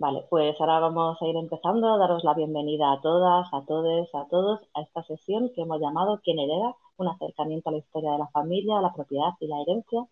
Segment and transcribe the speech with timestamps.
[0.00, 4.08] Vale, pues ahora vamos a ir empezando a daros la bienvenida a todas, a todos,
[4.14, 6.74] a todos a esta sesión que hemos llamado ¿Quién hereda?
[6.96, 10.06] Un acercamiento a la historia de la familia, la propiedad y la herencia.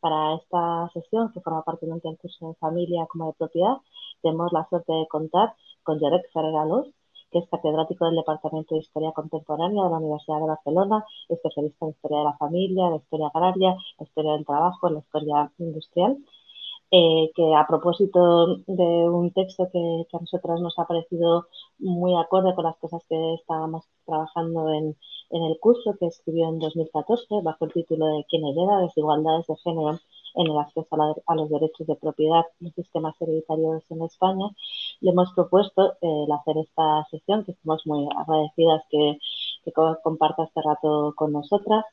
[0.00, 3.76] Para esta sesión, que forma parte tanto del curso de familia como de propiedad,
[4.22, 6.88] tenemos la suerte de contar con Jorek Ferreira Luz,
[7.30, 11.90] que es catedrático del Departamento de Historia Contemporánea de la Universidad de Barcelona, especialista en
[11.90, 16.16] historia de la familia, la historia agraria, la historia del trabajo, la historia industrial
[16.96, 21.48] eh, que a propósito de un texto que, a nosotros nos ha parecido
[21.78, 24.96] muy acorde con las cosas que estábamos trabajando en,
[25.30, 28.78] el curso que escribió en 2014 bajo el título de ¿Quién hereda?
[28.82, 29.98] Desigualdades de género
[30.36, 30.88] en el acceso
[31.26, 34.46] a, los derechos de propiedad y sistemas hereditarios en España,
[35.00, 39.18] le hemos propuesto eh, hacer esta sesión, que estamos muy agradecidas que,
[39.64, 39.72] que
[40.04, 41.84] comparta este rato con nosotras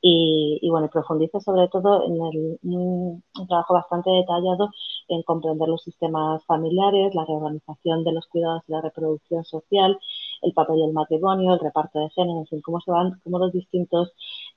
[0.00, 4.70] y, y bueno, profundice sobre todo en el, un, trabajo bastante detallado
[5.08, 9.98] en comprender los sistemas familiares, la reorganización de los cuidados y la reproducción social,
[10.42, 13.52] el papel del matrimonio, el reparto de género, en fin, cómo se van, cómo los
[13.52, 14.12] distintos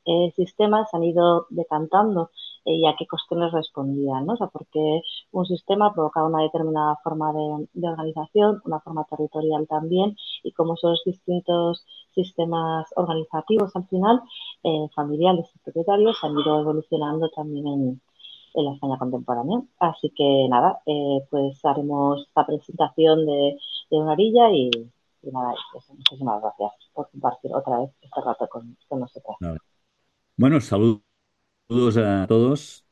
[0.06, 2.32] eh, sistemas han ido decantando
[2.66, 4.34] eh, y a qué cuestiones respondían, ¿no?
[4.34, 9.68] O sea, porque un sistema provocaba una determinada forma de, de organización, una forma territorial
[9.68, 14.22] también, y cómo esos distintos sistemas organizativos al final,
[14.64, 18.02] eh, familiares y propietarios, han ido evolucionando también en,
[18.54, 19.62] la España contemporánea.
[19.80, 23.58] Así que nada, eh, pues haremos la presentación de,
[23.92, 24.70] una orilla y,
[25.24, 29.38] y nada, pues, muchísimas gracias por compartir otra vez este rato con, con nosotros.
[30.38, 31.02] Bueno, saludos
[31.98, 32.91] a todos.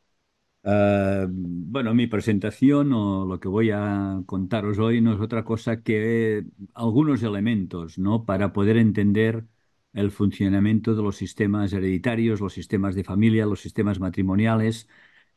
[0.62, 5.82] Uh, bueno, mi presentación o lo que voy a contaros hoy no es otra cosa
[5.84, 6.44] que
[6.74, 8.26] algunos elementos, ¿no?
[8.26, 9.46] Para poder entender
[9.94, 14.88] el funcionamiento de los sistemas hereditarios, los sistemas de familia, los sistemas matrimoniales,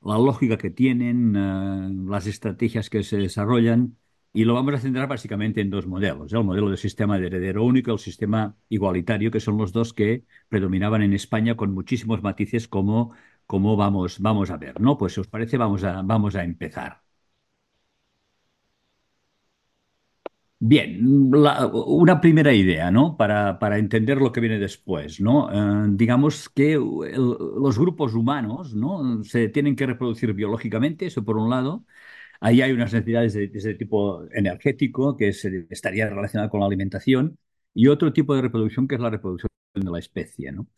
[0.03, 3.97] la lógica que tienen, uh, las estrategias que se desarrollan
[4.33, 6.37] y lo vamos a centrar básicamente en dos modelos, ¿eh?
[6.39, 9.93] el modelo del sistema de heredero único y el sistema igualitario, que son los dos
[9.93, 13.15] que predominaban en España con muchísimos matices como,
[13.53, 14.81] como vamos, vamos a ver.
[14.81, 14.97] ¿no?
[14.99, 17.03] Pues si os parece, vamos a, vamos a empezar.
[20.65, 21.01] Bien,
[21.75, 23.17] una primera idea, ¿no?
[23.17, 25.51] Para, para, entender lo que viene después, ¿no?
[25.53, 29.25] Eh, digamos que los grupos humanos, ¿no?
[29.25, 31.85] Se tienen que reproducir biológicamente, eso por un lado,
[32.41, 35.31] Ahí hay unas necesidades de, tipo energético que
[35.71, 37.39] estaría relacionada con la alimentación
[37.75, 40.53] y otro tipo de reproducción que es la reproducción de la especie.
[40.53, 40.69] ¿no?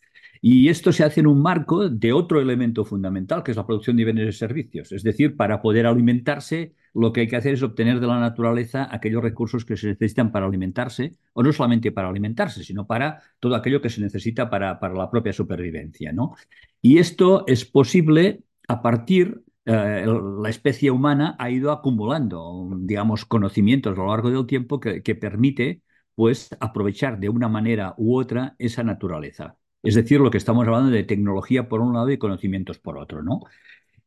[0.47, 3.97] Y esto se hace en un marco de otro elemento fundamental, que es la producción
[3.97, 4.93] de bienes y servicios.
[4.93, 8.87] Es decir, para poder alimentarse, lo que hay que hacer es obtener de la naturaleza
[8.91, 13.55] aquellos recursos que se necesitan para alimentarse, o no solamente para alimentarse, sino para todo
[13.55, 16.13] aquello que se necesita para, la propia supervivencia.
[16.13, 16.35] ¿no?
[16.83, 23.95] Y esto es posible a partir eh, la especie humana ha ido acumulando, digamos, conocimientos
[23.95, 25.81] a lo largo del tiempo que, permite,
[26.15, 29.57] pues, aprovechar de una manera u otra esa naturaleza.
[29.85, 33.23] Es decir, lo que estamos hablando de tecnología por un lado y conocimientos por otro,
[33.23, 33.41] ¿no?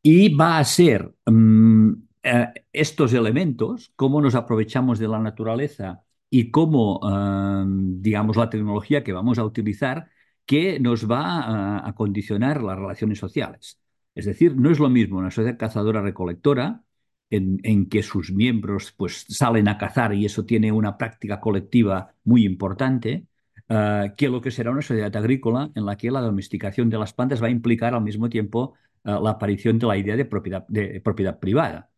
[0.02, 1.92] Y va a ser mm,
[2.24, 9.04] eh, estos elementos, cómo nos aprovechamos de la naturaleza y cómo, eh, digamos, la tecnología
[9.04, 10.10] que vamos a utilizar,
[10.46, 13.80] que nos va a condicionar las relaciones sociales.
[14.16, 16.84] Es decir, no es lo mismo una sociedad cazadora-recolectora,
[17.30, 22.46] en, que sus miembros pues, salen a cazar y eso tiene una práctica colectiva muy
[22.46, 23.28] importante,
[23.70, 27.14] eh, que lo que será una sociedad agrícola en la que la domesticación de las
[27.14, 30.66] plantas va a implicar al mismo tiempo eh, la aparición de la idea de propiedad,
[30.68, 31.90] de propiedad privada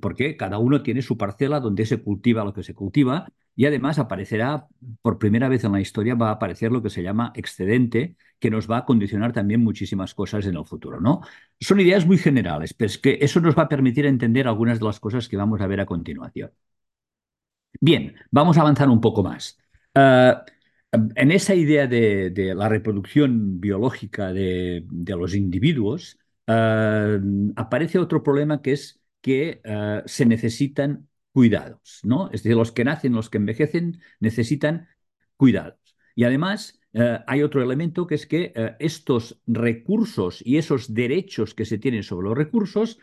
[0.00, 3.98] porque cada uno tiene su parcela donde se cultiva lo que se cultiva y además
[3.98, 4.66] aparecerá,
[5.02, 8.50] por primera vez en la historia, va a aparecer lo que se llama excedente, que
[8.50, 11.00] nos va a condicionar también muchísimas cosas en el futuro.
[11.00, 11.22] ¿no?
[11.58, 14.84] Son ideas muy generales, pero es que eso nos va a permitir entender algunas de
[14.84, 16.50] las cosas que vamos a ver a continuación.
[17.80, 19.58] Bien, vamos a avanzar un poco más.
[19.94, 20.34] Eh,
[20.92, 27.20] en esa idea de, la reproducción biológica de, los individuos, eh,
[27.56, 32.30] aparece otro problema que es que eh, se necesitan cuidados, ¿no?
[32.32, 34.88] Es decir, los que nacen, los que envejecen, necesitan
[35.36, 35.78] cuidados.
[36.14, 41.66] Y además eh, hay otro elemento que es que estos recursos y esos derechos que
[41.66, 42.98] se tienen sobre los recursos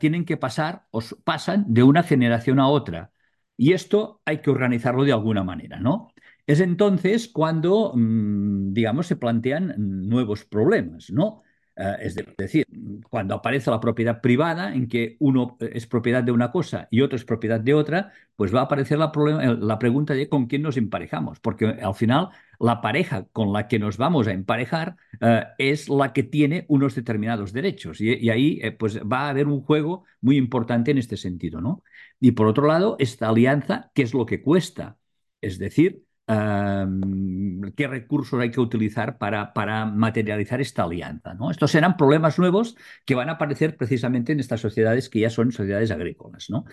[0.00, 3.12] tienen que pasar o pasan de una generación a otra.
[3.56, 6.13] Y esto hay que organizarlo de alguna manera, ¿no?
[6.46, 11.42] Es entonces cuando, mm, digamos, se plantean nuevos problemas, ¿no?
[11.76, 12.66] Eh, es decir,
[13.10, 17.16] cuando aparece la propiedad privada, en que uno es propiedad de una cosa y otro
[17.16, 19.10] es propiedad de otra, pues va a aparecer la,
[19.58, 22.28] la pregunta de con quién nos emparejamos, porque al final
[22.60, 26.94] la pareja con la que nos vamos a emparejar eh, es la que tiene unos
[26.94, 31.16] determinados derechos y, ahí eh, pues va a haber un juego muy importante en este
[31.16, 31.82] sentido, ¿no?
[32.20, 34.98] Y por otro lado, esta alianza, ¿qué es lo que cuesta?
[35.40, 41.34] Es decir, qué recursos hay que utilizar para, para, materializar esta alianza.
[41.34, 41.50] ¿no?
[41.50, 45.52] Estos serán problemas nuevos que van a aparecer precisamente en estas sociedades que ya son
[45.52, 46.48] sociedades agrícolas.
[46.50, 46.64] ¿no?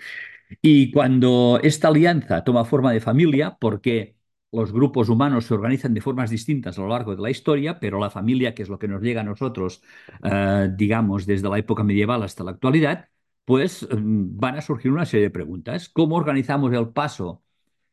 [0.61, 4.15] Y cuando esta alianza toma forma de familia, porque
[4.51, 7.99] los grupos humanos se organizan de formas distintas a lo largo de la historia, pero
[7.99, 9.81] la familia, que es lo que nos llega a nosotros,
[10.23, 13.07] eh, digamos, desde la época medieval hasta la actualidad,
[13.45, 15.89] pues mm, van a surgir una serie de preguntas.
[15.89, 17.40] ¿Cómo organizamos el paso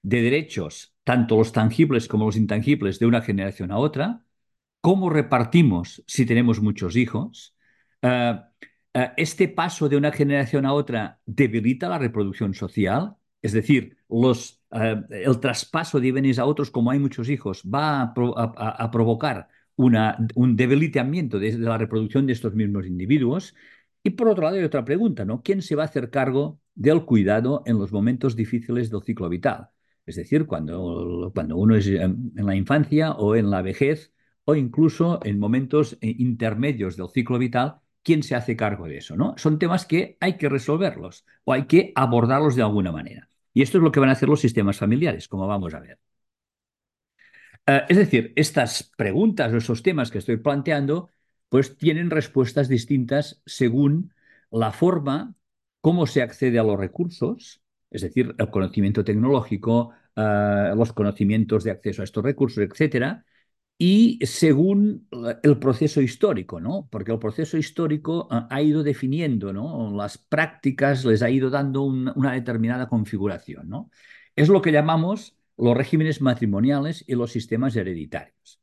[0.02, 4.24] de derechos, tanto los tangibles como los intangibles, de una generación a otra?
[4.80, 7.56] ¿Cómo repartimos si tenemos muchos hijos?
[8.02, 8.40] Eh,
[8.94, 13.16] eh, ¿Este paso de una generación a otra debilita la reproducción social?
[13.42, 18.02] Es decir, los, eh, el traspaso de bienes a otros, como hay muchos hijos, va
[18.02, 23.54] a, provocar un debilitamiento de, la reproducción de estos mismos individuos.
[24.02, 25.42] Y por otro lado hay otra pregunta, ¿no?
[25.42, 29.70] ¿Quién se va a hacer cargo del cuidado en los momentos difíciles del ciclo vital?
[30.08, 34.12] Es decir, cuando, cuando uno es en la infancia o en la vejez
[34.44, 39.16] o incluso en momentos eh, intermedios del ciclo vital, ¿quién se hace cargo de eso?
[39.16, 39.34] ¿no?
[39.36, 43.28] Son temas que hay que resolverlos o hay que abordarlos de alguna manera.
[43.52, 45.98] Y esto es lo que van a hacer los sistemas familiares, como vamos a ver.
[47.66, 51.10] Eh, es decir, estas preguntas o esos temas que estoy planteando,
[51.48, 54.14] pues tienen respuestas distintas según
[54.50, 55.34] la forma,
[55.80, 61.70] cómo se accede a los recursos, es decir, el conocimiento tecnológico, eh, los conocimientos de
[61.72, 63.24] acceso a estos recursos, etcétera,
[63.78, 65.08] y según
[65.42, 66.88] el proceso histórico, ¿no?
[66.90, 69.94] Porque el proceso histórico eh, ha ido definiendo, ¿no?
[69.96, 73.90] Las prácticas les ha ido dando una determinada configuración, ¿no?
[74.34, 78.60] Es lo que llamamos los regímenes matrimoniales y los sistemas hereditarios.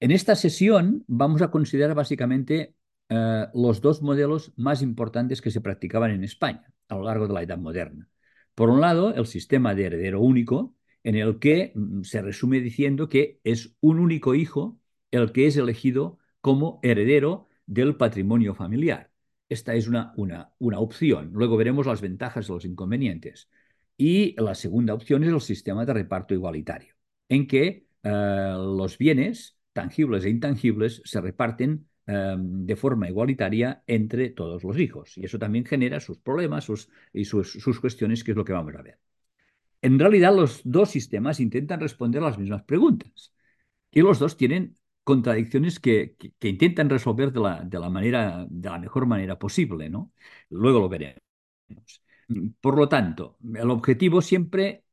[0.00, 2.74] En esta sesión vamos a considerar básicamente
[3.08, 7.34] eh, los dos modelos más importantes que se practicaban en España a lo largo de
[7.34, 8.08] la Edad Moderna.
[8.54, 13.08] Por un lado, el sistema de heredero único, en el que mm, se resume diciendo
[13.08, 14.78] que es un único hijo
[15.10, 19.10] el que es elegido como heredero del patrimonio familiar.
[19.48, 21.30] Esta es una, una, una opción.
[21.32, 23.48] Luego veremos las ventajas y los inconvenientes.
[23.96, 26.94] Y la segunda opción es el sistema de reparto igualitario,
[27.28, 31.88] en que eh, los bienes tangibles e intangibles se reparten
[32.38, 35.16] de forma igualitaria entre todos los hijos.
[35.16, 36.68] Y eso también genera sus problemas
[37.12, 38.98] y sus, cuestiones, que es lo que vamos a ver.
[39.82, 43.32] En realidad, los dos sistemas intentan responder a las mismas preguntas.
[43.90, 48.78] Y los dos tienen contradicciones que, intentan resolver de la, de la, manera, de la
[48.78, 50.12] mejor manera posible, ¿no?
[50.50, 51.20] Luego lo veremos.
[52.60, 54.84] Por lo tanto, el objetivo siempre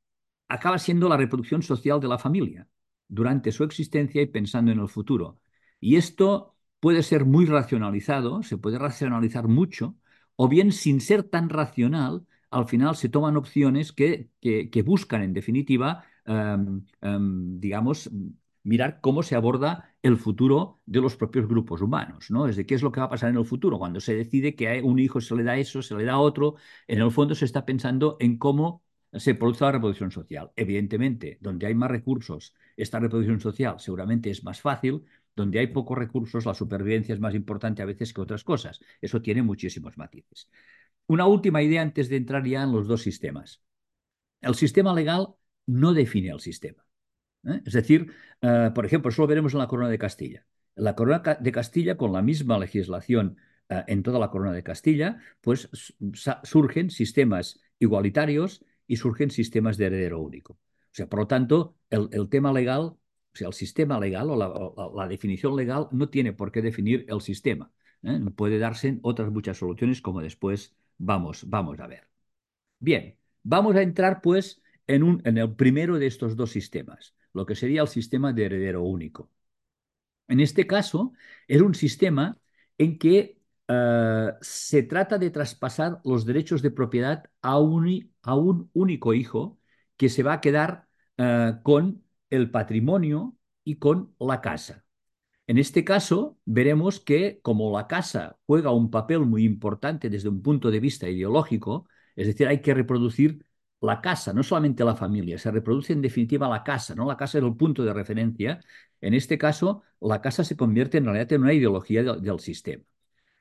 [0.47, 2.67] acaba siendo la reproducción social de la familia
[3.07, 5.39] durante su existencia y pensando en el futuro.
[5.79, 9.95] Y esto puede ser muy racionalizado, se puede racionalizar mucho,
[10.35, 15.33] o bien sin ser tan racional, al final se toman opciones que, que, buscan, en
[15.33, 18.09] definitiva, em, em, digamos,
[18.63, 22.47] mirar cómo se aborda el futuro de los propios grupos humanos, ¿no?
[22.47, 23.79] Es de qué es lo que va a pasar en el futuro.
[23.79, 26.55] Cuando se decide que a un hijo se le da eso, se le da otro,
[26.87, 30.51] en el fondo se está pensando en cómo se produce la reproducción social.
[30.55, 35.03] Evidentemente, donde hay más recursos, esta reproducción social seguramente es más fácil,
[35.37, 38.81] donde hay pocos recursos, la supervivencia es más importante a veces que otras cosas.
[38.99, 40.49] Eso tiene muchísimos matices.
[41.05, 43.61] Una última idea antes de entrar ya en los dos sistemas.
[44.41, 45.27] El sistema legal
[45.67, 46.83] no define el sistema.
[47.45, 47.61] ¿eh?
[47.65, 50.43] Es decir, eh, por ejemplo, eso lo veremos en la Corona de Castilla.
[50.73, 53.37] La Corona de Castilla, con la misma legislación
[53.69, 55.69] eh, en toda la Corona de Castilla, pues
[56.43, 60.53] surgen sistemas igualitarios y surgen sistemas de heredero único.
[60.53, 62.97] O sea, por lo tanto, el tema legal
[63.37, 67.21] o sea, el sistema legal o la, definición legal no tiene por qué definir el
[67.21, 67.71] sistema.
[68.03, 68.19] ¿eh?
[68.35, 72.07] Puede darse otras muchas soluciones como después vamos, vamos a ver.
[72.79, 77.45] Bien, vamos a entrar pues en, un, en el primero de estos dos sistemas, lo
[77.45, 79.29] que sería el sistema de heredero único.
[80.27, 81.13] En este caso,
[81.47, 82.39] es un sistema
[82.77, 88.69] en que eh, se trata de traspasar los derechos de propiedad a un, a un
[88.73, 89.59] único hijo
[89.95, 94.85] que se va a quedar eh, con el patrimonio y con la casa.
[95.47, 100.41] En este caso, veremos que como la casa juega un papel muy importante desde un
[100.41, 103.45] punto de vista ideológico, es decir, hay que reproducir
[103.81, 107.05] la casa, no solamente la familia, se reproduce en definitiva la casa, ¿no?
[107.07, 108.59] La casa es el punto de referencia.
[109.01, 112.83] En este caso, la casa se convierte en realidad en una ideología del sistema.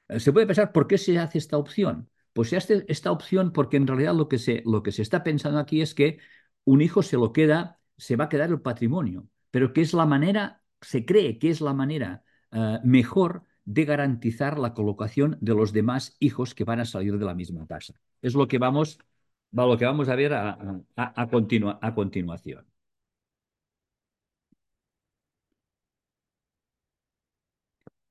[0.09, 2.11] Eh, se puede pensar, ¿por qué se hace esta opción?
[2.33, 5.23] Pues se hace esta opción porque en realidad lo que se, lo que se está
[5.25, 6.19] pensando aquí es que
[6.65, 10.07] un hijo se lo queda, se va a quedar el patrimonio, pero que es la
[10.07, 15.73] manera, se cree que es la manera eh, mejor de garantizar la colocación de los
[15.73, 17.95] demás hijos que van a salir de la misma casa.
[18.23, 18.99] Es lo que vamos,
[19.53, 21.29] lo que vamos a ver a,
[21.95, 22.67] continuación.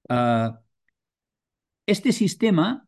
[0.09, 0.61] Ah,
[1.87, 2.87] este sistema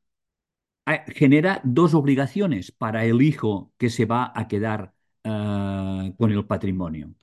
[0.85, 4.93] ah, genera dos obligaciones para el hijo que se va a quedar
[5.27, 7.13] ah, con el patrimonio.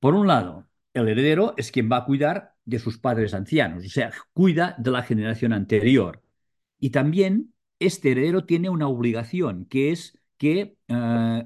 [0.00, 3.88] Por un lado, el heredero es quien va a cuidar de sus padres ancianos, o
[3.88, 6.22] sea, cuida de la generación anterior.
[6.78, 11.44] Y también este heredero tiene una obligación, que es que eh,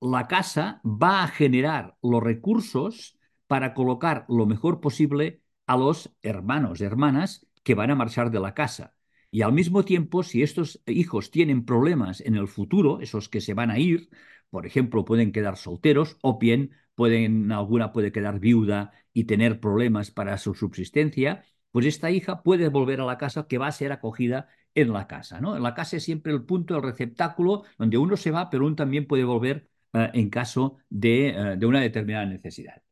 [0.00, 6.80] la casa va a generar los recursos para colocar lo mejor posible a los hermanos,
[6.80, 8.94] hermanas que van a marchar de la casa.
[9.30, 13.54] Y al mismo tiempo, si estos hijos tienen problemas en el futuro, esos que se
[13.54, 14.08] van a ir,
[14.50, 20.10] por ejemplo, pueden quedar solteros o bien pueden, alguna puede quedar viuda y tener problemas
[20.10, 23.92] para su subsistencia, pues esta hija puede volver a la casa que va a ser
[23.92, 25.40] acogida en la casa.
[25.40, 25.56] ¿no?
[25.56, 28.76] En la casa es siempre el punto, el receptáculo donde uno se va, pero uno
[28.76, 32.82] también puede volver eh, en caso de, eh, de una determinada necesidad.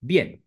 [0.00, 0.44] Bien,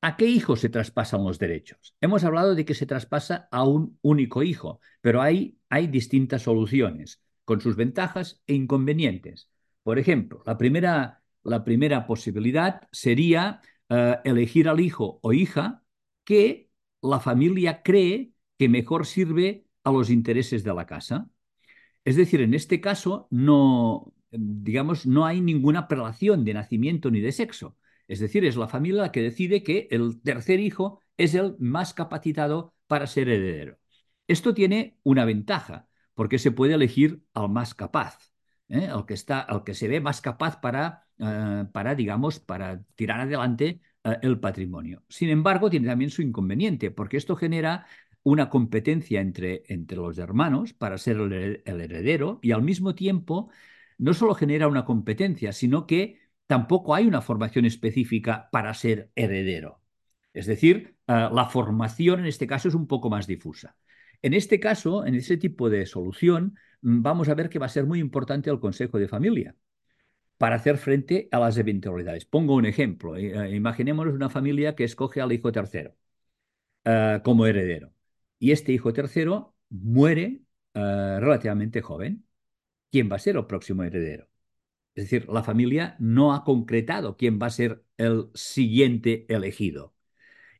[0.00, 1.94] ¿A qué hijo se traspasan los derechos?
[2.00, 7.22] Hemos hablado de que se traspasa a un único hijo, pero hay, hay distintas soluciones,
[7.44, 9.50] con sus ventajas e inconvenientes.
[9.82, 15.82] Por ejemplo, la primera la primera posibilidad sería eh, elegir al hijo o hija
[16.24, 16.70] que
[17.02, 21.28] la familia cree que mejor sirve a los intereses de la casa.
[22.04, 27.32] Es decir, en este caso no, digamos, no hay ninguna prelación de nacimiento ni de
[27.32, 27.76] sexo.
[28.08, 31.94] Es decir, es la familia la que decide que el tercer hijo es el más
[31.94, 33.78] capacitado para ser heredero.
[34.28, 38.32] Esto tiene una ventaja, porque se puede elegir al más capaz,
[38.68, 38.86] ¿eh?
[38.86, 43.20] al, que está, al que se ve más capaz para eh, para, digamos, para tirar
[43.20, 45.04] adelante eh, el patrimonio.
[45.08, 47.86] Sin embargo, tiene también su inconveniente, porque esto genera
[48.24, 53.50] una competencia entre, entre los hermanos para ser el, heredero y al mismo tiempo
[53.98, 59.80] no solo genera una competencia, sino que tampoco hay una formación específica para ser heredero.
[60.32, 63.76] Es decir, la formación en este caso es un poco más difusa.
[64.22, 67.68] En este caso, en ese tipo de solución, mm, vamos a ver que va a
[67.68, 69.56] ser muy importante el Consejo de Familia,
[70.42, 72.24] para hacer frente a las eventualidades.
[72.24, 73.16] Pongo un ejemplo.
[73.16, 75.96] Eh, eh, imaginémonos una familia que escoge al hijo tercero
[76.84, 77.92] eh, como heredero.
[78.38, 80.42] Y este hijo tercero muere
[80.74, 82.26] relativamente joven.
[82.90, 84.28] ¿Quién va a ser el próximo heredero?
[84.94, 89.94] Es decir, la familia no ha concretado quién va a ser el siguiente elegido.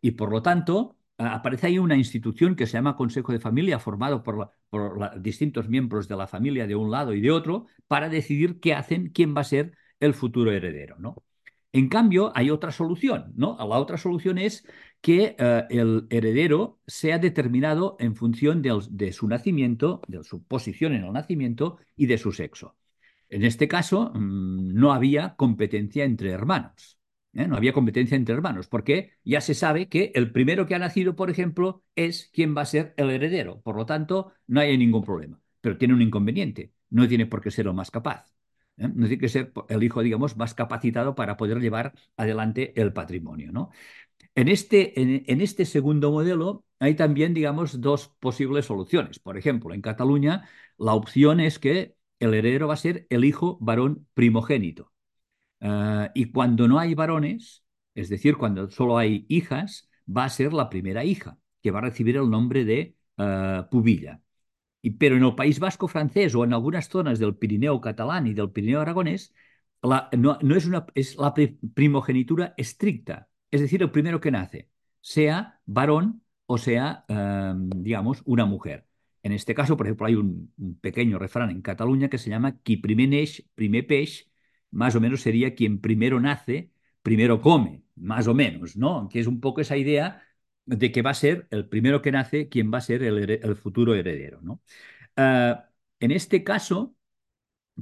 [0.03, 4.23] Y por lo tanto, aparece ahí una institución que se llama Consejo de Familia, formado
[4.23, 4.51] por,
[5.21, 9.11] distintos miembros de la familia de un lado y de otro, para decidir qué hacen,
[9.11, 10.97] quién va a ser el futuro heredero.
[10.99, 11.23] ¿no?
[11.73, 13.33] En cambio, hay otra solución.
[13.35, 13.57] ¿no?
[13.59, 14.67] La otra solución es
[15.01, 21.05] que eh, el heredero sea determinado en función de su nacimiento, de su posición en
[21.05, 22.77] el nacimiento y de su sexo.
[23.33, 26.99] En este caso, mm, no había competencia entre hermanos.
[27.35, 27.47] ¿Eh?
[27.47, 31.17] No había competencia entre hermanos, porque ya se sabe que el primero que ha nacido,
[31.17, 33.61] por ejemplo, es quien va a ser el heredero.
[33.63, 35.41] Por lo tanto, no hay ningún problema.
[35.61, 36.73] Pero tiene un inconveniente.
[36.91, 38.33] No tiene por qué ser el más capaz.
[38.77, 38.89] ¿eh?
[38.89, 43.71] No tiene que ser el hijo, digamos, más capacitado para poder llevar adelante el patrimonio.
[44.35, 49.19] este, en, este segundo modelo hay también, digamos, dos posibles soluciones.
[49.19, 50.49] Por ejemplo, en Cataluña,
[50.79, 54.92] la opción es que el heredero va a ser el hijo varón primogénito.
[55.63, 57.65] Ah, y cuando no hay varones,
[57.95, 61.83] es decir, cuando solo hay hijas, va a ser la primera hija, que va a
[61.83, 64.21] recibir el nombre de uh, pubilla.
[64.83, 68.35] Y, pero en el País Vasco francés o en algunas zonas del Pirineo catalán y
[68.35, 69.35] del Pirineo aragonés,
[69.83, 70.87] no, es, una,
[71.19, 71.35] la
[71.75, 78.45] primogenitura estricta, es decir, el primero que nace, sea varón o sea, uh, digamos, una
[78.47, 78.87] mujer.
[79.23, 82.59] En este caso, por ejemplo, hay un, un, pequeño refrán en Cataluña que se llama
[82.63, 84.32] qui primer neix, primer peix,
[84.73, 89.09] más o menos sería quien primero nace, primero come, más o menos, ¿no?
[89.09, 90.23] Que es un poco esa idea
[90.67, 93.95] de que va a ser el primero que nace quien va a ser el, futuro
[93.95, 94.61] heredero, ¿no?
[95.17, 96.97] Ah, en este caso,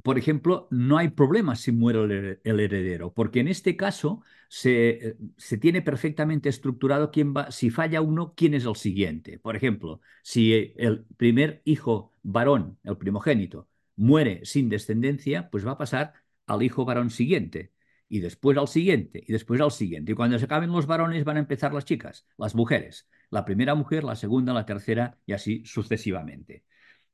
[0.02, 5.59] por ejemplo, no hay problema si muere el, heredero, porque en este caso se, se,
[5.59, 9.38] tiene perfectamente estructurado quién va, si falla uno, quién es el siguiente.
[9.38, 15.78] Por ejemplo, si el primer hijo varón, el primogénito, muere sin descendencia, pues va a
[15.78, 16.14] pasar
[16.50, 17.73] al hijo varón siguiente,
[18.09, 20.12] y después al siguiente, y después al siguiente.
[20.12, 23.09] Y cuando se acaben los varones van a empezar las chicas, las mujeres.
[23.30, 26.64] La primera mujer, la segunda, la tercera, y así sucesivamente.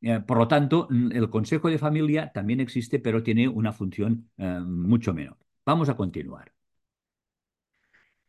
[0.00, 4.60] Eh, por lo tanto, el Consejo de Familia también existe, pero tiene una función eh,
[4.60, 5.36] mucho menor.
[5.66, 6.52] Vamos a continuar.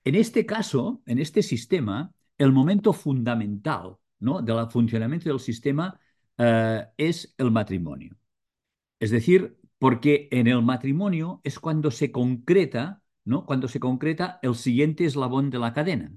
[0.03, 4.41] En este caso, en este sistema, el momento fundamental ¿no?
[4.41, 5.99] del funcionamiento del sistema
[6.37, 8.17] eh, es el matrimonio.
[8.99, 13.45] Es decir, porque en el matrimonio es cuando se concreta, ¿no?
[13.45, 16.11] Cuando se concreta el siguiente eslabón de la cadena.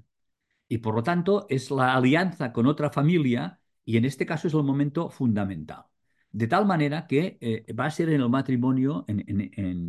[0.67, 4.53] Y por lo tanto es la alianza con otra familia y en este caso es
[4.53, 5.85] el momento fundamental.
[6.31, 9.19] De tal manera que eh, va a ser en el matrimonio, en,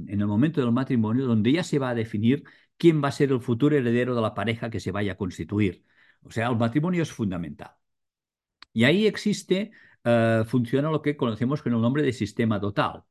[0.09, 2.45] el momento del matrimonio, donde ya se va a definir
[2.77, 5.85] quién va a ser el futuro heredero de la pareja que se vaya a constituir.
[6.23, 7.73] O sea, el matrimonio es fundamental.
[8.73, 9.73] Y ahí existe,
[10.05, 13.05] eh, funciona lo que conocemos con el nombre de sistema total.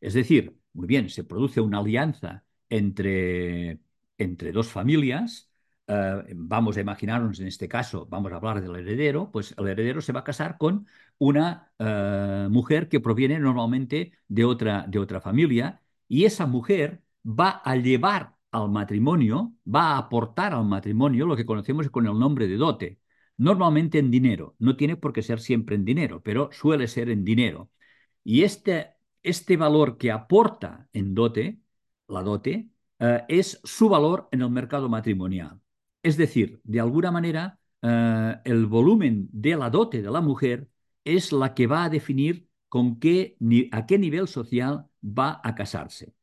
[0.00, 3.80] Es decir, muy bien, se produce una alianza entre,
[4.18, 5.50] entre dos familias.
[5.86, 10.00] Eh, vamos a imaginarnos en este caso, vamos a hablar del heredero, pues el heredero
[10.02, 10.86] se va a casar con
[11.18, 17.62] una eh, mujer que proviene normalmente de otra, de otra familia y esa mujer va
[17.64, 22.46] a llevar al matrimonio, va a aportar al matrimonio lo que conocemos con el nombre
[22.48, 23.00] de dote.
[23.36, 27.24] Normalmente en dinero, no tiene por qué ser siempre en dinero, pero suele ser en
[27.24, 27.70] dinero.
[28.24, 31.60] Y este, este valor que aporta en dote,
[32.08, 35.60] la dote, eh, es su valor en el mercado matrimonial.
[36.02, 40.68] Es decir, de alguna manera, eh, el volumen de la dote de la mujer
[41.04, 43.36] es la que va a definir con qué,
[43.72, 46.14] a qué nivel social va a casarse.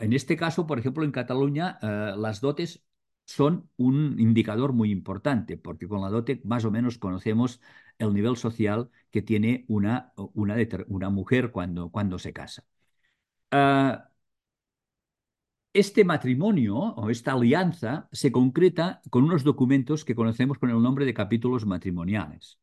[0.00, 2.84] En este caso, por ejemplo, en Cataluña, eh, las dotes
[3.24, 7.60] son un indicador muy importante, porque con la dote más o menos conocemos
[7.98, 12.64] el nivel social que tiene una, una, mujer cuando, cuando, se casa.
[13.50, 14.10] Ah,
[15.72, 21.04] este matrimonio o esta alianza se concreta con unos documentos que conocemos con el nombre
[21.04, 22.58] de capítulos matrimoniales.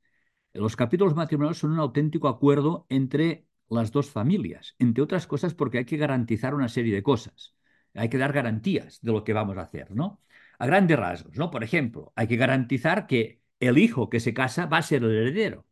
[0.53, 5.79] Los capítulos matrimoniales son un auténtico acuerdo entre las dos familias, entre otras cosas porque
[5.79, 7.55] hay que garantizar una serie de cosas.
[7.93, 10.21] Hay que dar garantías de lo que vamos a hacer, ¿no?
[10.59, 11.51] a grandes rasgos, ¿no?
[11.51, 15.11] Por ejemplo, hay que garantizar que el hijo que se casa va a ser el
[15.11, 15.65] heredero,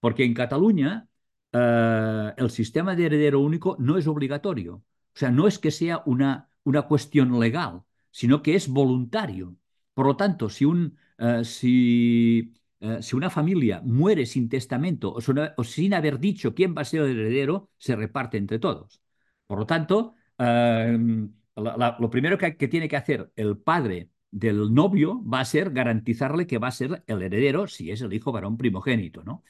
[0.00, 1.08] porque en Cataluña
[1.52, 6.02] eh, el sistema de heredero único no es obligatorio, o sea, no es que sea
[6.06, 9.56] una, una cuestión legal, sino que es voluntario.
[9.94, 15.64] Por lo tanto, si, un, eh, si, eh, si una familia muere sin testamento o,
[15.64, 19.00] sin haber dicho quién va a ser el heredero, se reparte entre todos.
[19.46, 25.44] Por lo tanto, lo primero que, tiene que hacer el padre del novio va a
[25.44, 29.44] ser garantizarle que va a ser el heredero si es el hijo varón primogénito, ¿no?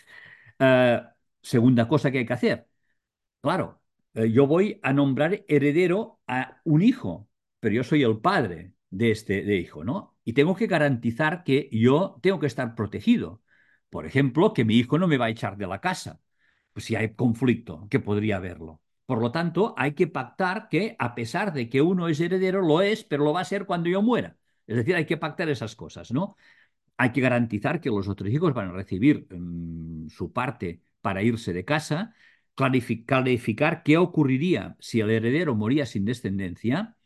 [0.59, 1.03] Eh,
[1.43, 2.69] segunda cosa que hay que hacer.
[3.41, 3.81] Claro,
[4.15, 7.29] eh, yo voy a nombrar heredero a un hijo,
[7.61, 10.17] pero yo soy el padre de este de hijo, ¿no?
[10.25, 13.43] Y tengo que garantizar que yo tengo que estar protegido.
[13.91, 16.21] Por ejemplo, que mi hijo no me va a echar de la casa.
[16.73, 18.83] Pues si hay conflicto, que podría haberlo.
[19.07, 22.83] Por lo tanto, hay que pactar que, a pesar de que uno es heredero, lo
[22.83, 24.37] es, pero lo va a ser cuando yo muera.
[24.69, 26.37] Es decir, hay que pactar esas cosas, ¿no?
[26.99, 31.53] Hay que garantizar que los otros hijos van a recibir mm, su parte para irse
[31.53, 32.15] de casa,
[32.55, 36.97] clarificar qué ocurriría si el heredero moría sin descendencia,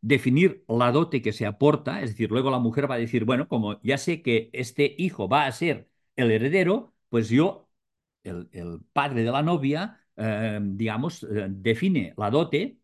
[0.00, 3.48] definir la dote que se aporta, es decir, luego la mujer va a decir, bueno,
[3.48, 7.70] como ya sé que este hijo va a ser el heredero, pues yo,
[8.24, 12.78] el padre de la novia, eh, digamos, eh, define la dote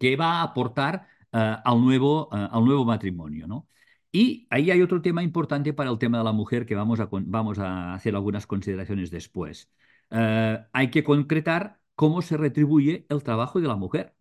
[0.00, 3.68] que va a aportar al, nuevo, al nuevo matrimonio, ¿no?
[4.12, 7.08] Y ahí hay otro tema importante para el tema de la mujer que vamos a,
[7.10, 9.70] vamos a hacer algunas consideraciones después.
[10.10, 14.14] hay que concretar cómo se retribuye el trabajo de la mujer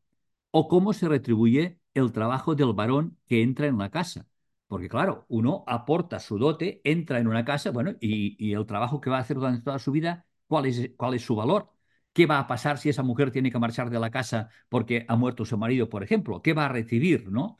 [0.51, 4.27] o cómo se retribuye el trabajo del varón que entra en la casa.
[4.67, 9.01] Porque claro, uno aporta su dote, entra en una casa, bueno, y, y el trabajo
[9.01, 11.72] que va a hacer durante toda su vida, ¿cuál es, cuál es su valor?
[12.13, 15.15] ¿Qué va a pasar si esa mujer tiene que marchar de la casa porque ha
[15.15, 16.41] muerto su marido, por ejemplo?
[16.41, 17.57] ¿Qué va a recibir, no?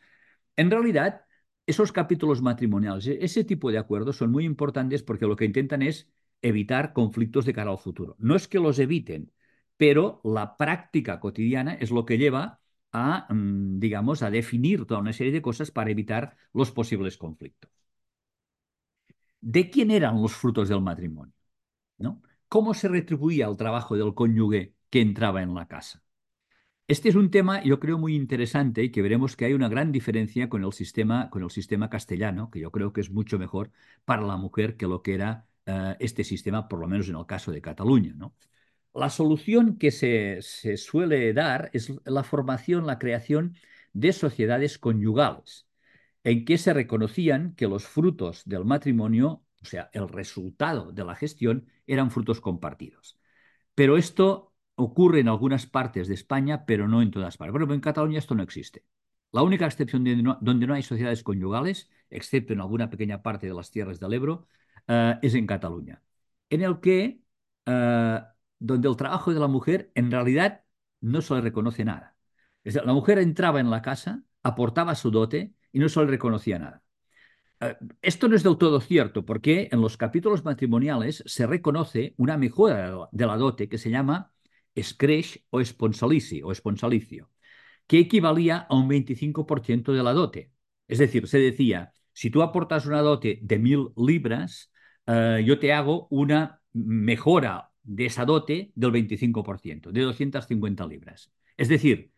[0.56, 1.26] En realidad,
[1.66, 5.82] esos capítulos matrimoniales, e-, ese tipo de acuerdos son muy importantes porque lo que intentan
[5.82, 6.10] es
[6.42, 8.16] evitar conflictos de cara al futuro.
[8.20, 9.32] No es que los eviten,
[9.78, 12.62] pero la práctica cotidiana es lo que lleva
[12.92, 17.72] a, mm, digamos, a definir toda una serie de cosas para evitar los posibles conflictos.
[19.42, 21.34] ¿De quién eran los frutos del matrimonio?
[22.00, 22.22] ¿No?
[22.54, 26.04] Cómo se retribuía el trabajo del cónyuge que entraba en la casa.
[26.88, 29.92] Este es un tema, yo creo, muy interesante y que veremos que hay una gran
[29.92, 33.72] diferencia con el sistema, con el sistema castellano, que yo creo que es mucho mejor
[34.06, 37.26] para la mujer que lo que era eh, este sistema, por lo menos en el
[37.26, 38.16] caso de Cataluña.
[38.94, 43.56] La solución que se, se suele dar es la formación, la creación
[43.94, 45.68] de sociedades conyugales,
[46.24, 51.16] en que se reconocían que los frutos del matrimonio, o sea, el resultado de la
[51.16, 53.20] gestión, eran frutos compartidos.
[53.76, 57.52] Pero esto ocurre en algunas partes de España, pero no en todas partes.
[57.52, 58.86] Por ejemplo, en Cataluña esto no existe.
[59.32, 60.04] La única excepción
[60.42, 64.48] donde no, hay sociedades conyugales, excepto en alguna pequeña parte de las tierras del Ebro,
[64.88, 66.04] eh, es en Cataluña,
[66.50, 67.22] en el que,
[67.66, 68.20] eh,
[68.60, 70.64] donde el trabajo de la mujer en realidad
[71.02, 72.16] no se le reconoce nada.
[72.64, 76.83] la mujer entraba en la casa, aportaba su dote y no se le reconocía nada.
[77.64, 82.38] Eh, esto no es del todo cierto, porque en los capítulos matrimoniales se reconoce una
[82.38, 84.32] mejora de la dote que se llama
[84.76, 87.30] escreix o esponsalici o esponsalicio
[87.88, 90.52] que equivalía a un 25% de la dote.
[90.88, 94.72] Es decir, se decía, si tú aportas una dote de mil libras,
[95.08, 101.32] eh, yo te hago una mejora de esa dote del 25%, de 250 libras.
[101.58, 102.12] Es decir,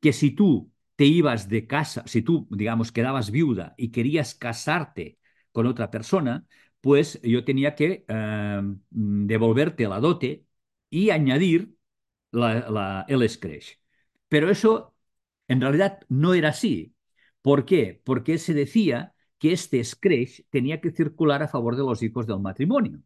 [0.00, 5.18] que si tú te ibas de casa, si tú, digamos, quedabas viuda y querías casarte
[5.52, 6.46] con otra persona,
[6.80, 10.46] pues yo tenía que eh, devolverte la dote
[10.90, 11.76] y añadir
[13.08, 13.74] el scratch.
[14.28, 14.94] Pero eso
[15.48, 16.94] en realidad no era así.
[17.42, 18.00] ¿Por qué?
[18.04, 22.40] Porque se decía que este scratch tenía que circular a favor de los hijos del
[22.40, 23.00] matrimonio.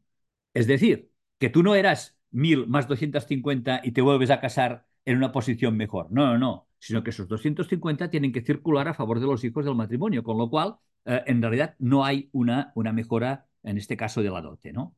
[0.54, 5.16] Es decir, que tú no eras 1000 más 250 y te vuelves a casar en
[5.18, 6.08] una posición mejor.
[6.10, 6.65] No, no, no.
[6.78, 10.38] Sino que esos 250 tienen que circular a favor de los hijos del matrimonio, con
[10.38, 14.40] lo cual, eh, en realidad, no hay una, una mejora, en este caso, de la
[14.42, 14.94] dote, ¿no?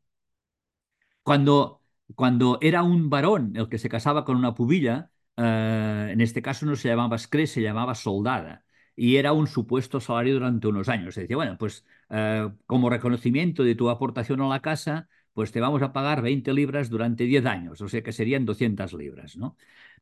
[1.23, 1.83] Cuando,
[2.15, 6.67] cuando era un varón el que se casaba con una pubilla, eh, en este caso
[6.67, 8.65] no se llamaba SCRE, se llamaba soldada.
[8.97, 11.15] Y era un supuesto salario durante unos años.
[11.15, 15.61] Se decía, bueno, pues eh, como reconocimiento de tu aportación a la casa, pues te
[15.61, 19.57] vamos a pagar 20 libras durante 10 años, o sea que serían 200 libras, ¿no?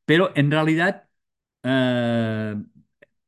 [0.07, 1.09] Pero en realidad
[1.67, 2.57] eh,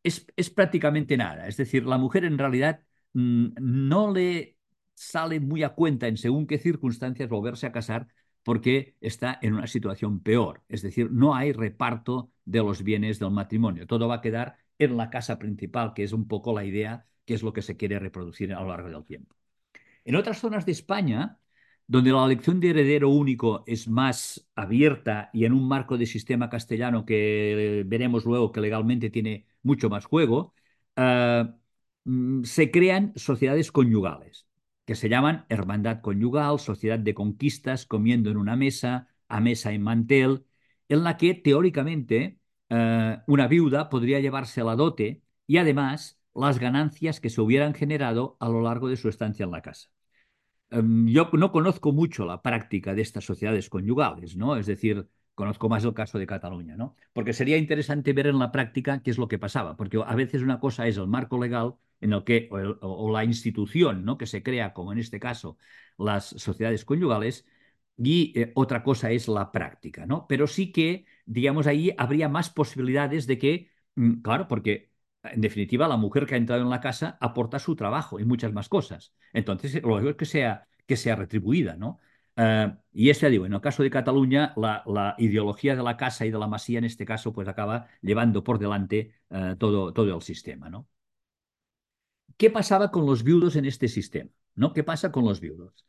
[0.03, 1.48] es, es, prácticamente nada.
[1.48, 2.83] Es decir, la mujer en realidad
[3.14, 4.59] mm, no le
[4.94, 8.09] sale muy a cuenta en según qué circunstancias volverse a casar
[8.42, 10.62] porque está en una situación peor.
[10.68, 13.87] Es decir, no hay reparto de los bienes del matrimonio.
[13.87, 17.35] Todo va a quedar en la casa principal, que es un poco la idea que
[17.35, 19.37] es lo que se quiere reproducir a lo largo del tiempo.
[20.05, 21.38] En otras zonas de España,
[21.88, 26.51] donde la elección de heredero único es más abierta y en un marco de sistema
[26.51, 30.55] castellano que veremos luego que legalmente tiene mucho más juego,
[30.96, 31.44] eh,
[32.05, 34.46] mm, se crean sociedades conyugales
[34.85, 39.83] que se llaman hermandad conyugal, sociedad de conquistas, comiendo en una mesa, a mesa en
[39.83, 40.46] mantel,
[40.88, 47.20] en la que teóricamente eh, una viuda podría llevarse la dote y además las ganancias
[47.20, 49.90] que se hubieran generado a lo largo de su estancia en la casa.
[50.70, 54.57] Em, yo no conozco mucho la práctica de estas sociedades conyugales, ¿no?
[54.57, 56.94] Es decir, conozco más el caso de Cataluña, ¿no?
[57.12, 60.42] Porque sería interesante ver en la práctica qué es lo que pasaba, porque a veces
[60.42, 64.18] una cosa es el marco legal en el que, o, la institución ¿no?
[64.18, 65.59] que se crea, como en este caso
[65.96, 67.46] las sociedades conyugales,
[67.96, 70.26] y eh, otra cosa es la práctica, ¿no?
[70.28, 74.88] Pero sí que, digamos, ahí habría más posibilidades de que, mm, claro, porque
[75.22, 78.52] en definitiva la mujer que ha entrado en la casa aporta su trabajo y muchas
[78.52, 79.12] más cosas.
[79.33, 81.98] Entonces, lo es que sea, que sea retribuida, ¿no?
[82.37, 86.31] Eh, y ya digo, en el caso de Cataluña, la, ideología de la casa y
[86.31, 90.22] de la masía, en este caso, pues acaba llevando por delante eh, todo, todo el
[90.22, 90.88] sistema, ¿no?
[92.37, 94.31] ¿Qué pasaba con los viudos en este sistema?
[94.59, 94.72] ¿no?
[94.74, 95.87] ¿Qué pasa con los viudos?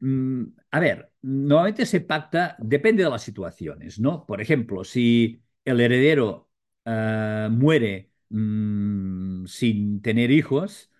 [0.00, 4.26] Mm, a ver, normalmente se pacta, depende de las situaciones, ¿no?
[4.26, 6.50] Por ejemplo, si el heredero
[6.84, 10.90] eh, muere mm, sin tener hijos,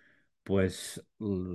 [0.43, 1.03] pues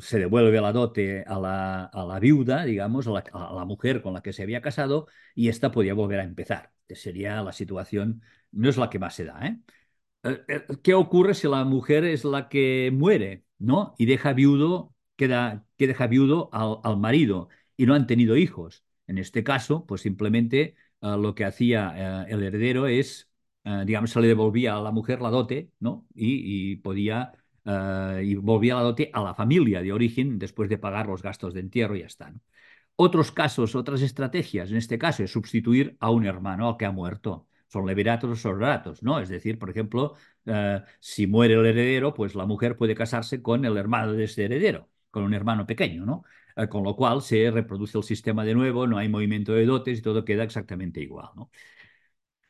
[0.00, 4.42] se devuelve la dote a la, viuda, digamos, a la, mujer con la que se
[4.42, 6.72] había casado, y ésta podía volver a empezar.
[6.88, 9.58] sería la situación, no es la que más se da, ¿eh?
[10.24, 13.94] Eh, eh, ¿Qué ocurre si la mujer es la que muere, ¿no?
[13.98, 18.84] Y deja viudo, queda, que deja viudo al, marido y no han tenido hijos.
[19.06, 23.30] En este caso, pues simplemente eh, lo que hacía el heredero es,
[23.86, 26.06] digamos, se le devolvía a la mujer la dote, ¿no?
[26.14, 27.32] Y, podía,
[28.22, 31.60] y volvía la dote a la familia de origen después de pagar los gastos de
[31.60, 32.32] entierro y ya está.
[32.96, 36.92] Otros casos, otras estrategias, en este caso, es sustituir a un hermano al que ha
[36.92, 39.20] muerto son leveratos o ratos, ¿no?
[39.20, 40.14] Es decir, por ejemplo,
[40.46, 44.46] eh, si muere el heredero, pues la mujer puede casarse con el hermano de ese
[44.46, 46.24] heredero, con un hermano pequeño, ¿no?
[46.56, 49.98] Eh, con lo cual se reproduce el sistema de nuevo, no hay movimiento de dotes
[49.98, 51.28] y todo queda exactamente igual.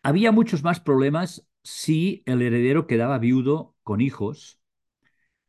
[0.03, 4.61] Había muchos más problemas si el heredero quedaba viudo con hijos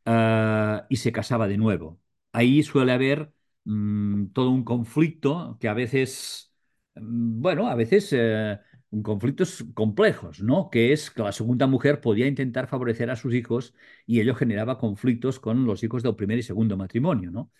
[0.04, 2.00] eh, y se casaba de nuevo.
[2.32, 3.32] Ahí suele haber
[3.64, 6.54] mm, todo un conflicto que a veces
[6.94, 8.58] mm, bueno, a veces eh,
[9.02, 10.68] conflictos complejos, ¿no?
[10.70, 13.74] Que es que la segunda mujer podía intentar favorecer a sus hijos
[14.06, 17.50] y ello generaba conflictos con los hijos del primer y segundo matrimonio, ¿no?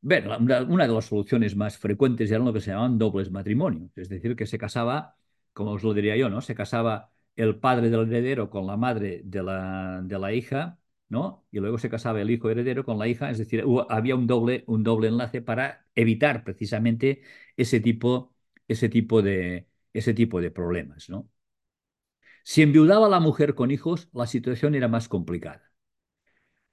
[0.00, 4.08] Bueno, una, de las soluciones más frecuentes eran lo que se llamaban dobles matrimonios, es
[4.08, 5.17] decir, que se casaba,
[5.58, 6.40] como os lo diría yo, ¿no?
[6.42, 11.46] Se casaba el padre del heredero con la madre de la, de la hija, ¿no?
[11.50, 14.64] Y luego se casaba el hijo heredero con la hija, es decir, había un doble,
[14.66, 17.22] un doble enlace para evitar precisamente
[17.56, 18.34] ese tipo,
[18.68, 21.28] ese tipo de, ese tipo de problemas, ¿no?
[22.42, 25.70] Si enviudaba la mujer con hijos, la situación era más complicada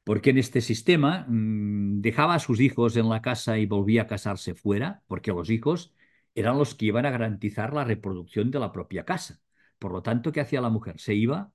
[0.04, 4.08] porque en este sistema mmm, dejaba a sus hijos en la casa y volvía a
[4.08, 5.94] casarse fuera, porque los hijos
[6.36, 9.42] eran los que iban a garantizar la reproducción de la propia casa.
[9.80, 11.00] Por lo tanto, ¿qué hacía la mujer?
[11.00, 11.52] Se iba,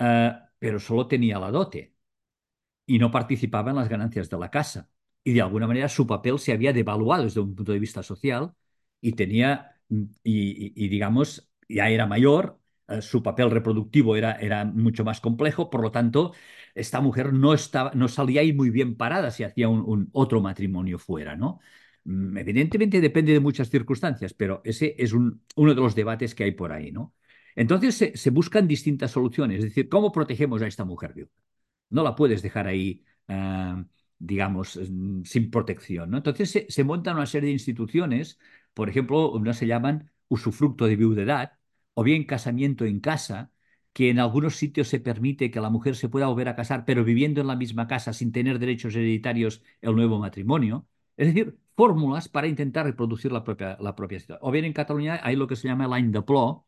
[0.00, 1.94] uh, pero solo tenía la dote
[2.86, 4.90] y no participaba en las ganancias de la casa.
[5.24, 8.52] Y de alguna manera su papel se había devaluado desde un punto de vista social
[9.00, 15.04] y tenía, y, y, digamos, ya era mayor, uh, su papel reproductivo era, era mucho
[15.04, 16.32] más complejo, por lo tanto,
[16.74, 20.98] esta mujer no, estaba, no salía ahí muy bien parada si hacía un otro matrimonio
[20.98, 21.60] fuera, ¿no?
[22.04, 26.44] Mm, evidentemente depende de muchas circunstancias, pero ese es un, uno de los debates que
[26.44, 27.14] hay por ahí, ¿no?
[27.54, 31.30] Entonces se, buscan distintas soluciones, es decir, ¿cómo protegemos a esta mujer viuda?
[31.90, 33.84] No la puedes dejar ahí, uh,
[34.18, 36.18] digamos, mm, sin protección, ¿no?
[36.18, 38.38] Entonces se, se montan una serie de instituciones,
[38.74, 41.58] por ejemplo, unas se llaman usufructo de viudedad,
[41.94, 43.52] o bien casamiento en casa,
[43.92, 47.04] que en algunos sitios se permite que la mujer se pueda volver a casar, pero
[47.04, 50.86] viviendo en la misma casa sin tener derechos hereditarios el nuevo matrimonio.
[51.16, 54.46] Es decir, fórmulas para intentar reproducir la propia, la propia situación.
[54.46, 56.62] O bien en Cataluña hay lo que se llama el any de plor,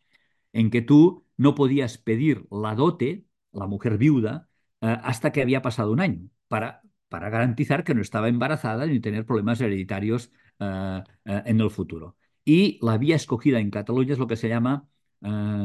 [0.52, 4.48] en que tú no podías pedir la dote, la mujer viuda,
[4.80, 9.00] eh, hasta que había pasado un año, para, para garantizar que no estaba embarazada ni
[9.00, 12.16] tener problemas hereditarios eh, eh, en el futuro.
[12.44, 14.88] Y la vía escogida en Cataluña es lo que se llama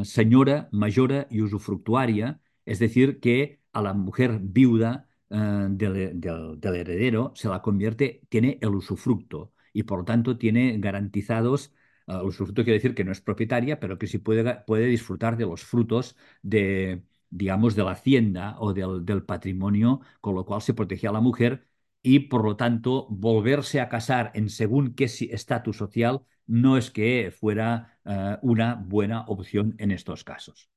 [0.04, 7.48] señora, mayora y usufructuaria, es decir, que a la mujer viuda del, del, heredero se
[7.48, 11.72] la convierte, tiene el usufructo y por lo tanto tiene garantizados,
[12.06, 15.36] uh, el usufructo quiere decir que no es propietaria, pero que sí puede, puede disfrutar
[15.36, 20.74] de los frutos de, digamos, de la hacienda o del, patrimonio, con lo cual se
[20.74, 21.66] protegía a la mujer
[22.02, 27.30] y por lo tanto volverse a casar en según qué estatus social no es que
[27.38, 30.70] fuera uh, una buena opción en estos casos.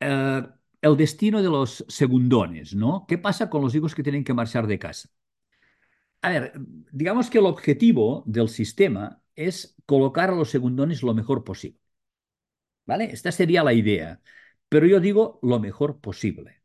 [0.00, 3.06] Uh, el destino de los segundones, ¿no?
[3.08, 5.08] ¿Qué pasa con los hijos que tienen que marchar de casa?
[6.22, 6.52] A ver,
[6.92, 11.80] digamos que el objetivo del sistema es colocar a los segundones lo mejor posible.
[12.86, 13.04] ¿Vale?
[13.12, 14.20] Esta sería la idea.
[14.68, 16.62] Pero yo digo lo mejor posible.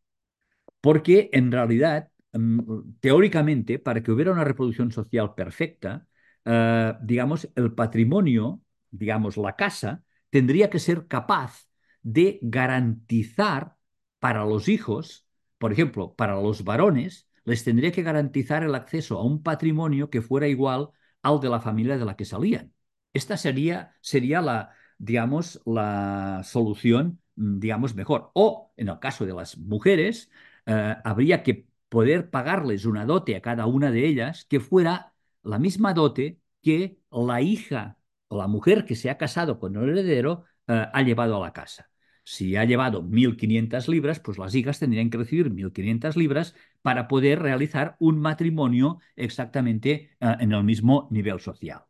[0.82, 6.08] Porque en realidad, mm, teóricamente, para que hubiera una reproducción social perfecta,
[6.45, 11.67] uh, digamos, el patrimonio, digamos, la casa, tendría que ser capaz
[12.03, 13.76] de garantizar
[14.19, 15.25] para los hijos,
[15.58, 20.21] por ejemplo, para los varones, les tendría que garantizar el acceso a un patrimonio que
[20.21, 20.89] fuera igual
[21.21, 22.73] al de la familia de la que salían.
[23.13, 28.32] Esta sería, sería la, digamos, la solución, mm, digamos, mejor.
[28.34, 30.30] O, en el caso de las mujeres,
[30.65, 35.60] eh, habría que poder pagarles una dote a cada una de ellas que fuera la
[35.60, 40.43] misma dote que la hija o la mujer que se ha casado con el heredero
[40.67, 41.89] eh, ha llevado a la casa.
[42.33, 47.39] Si ha llevado 1.500 libras, pues las hijas tendrían que recibir 1.500 libras para poder
[47.41, 51.83] realizar un matrimonio exactamente eh, en el mismo nivel social.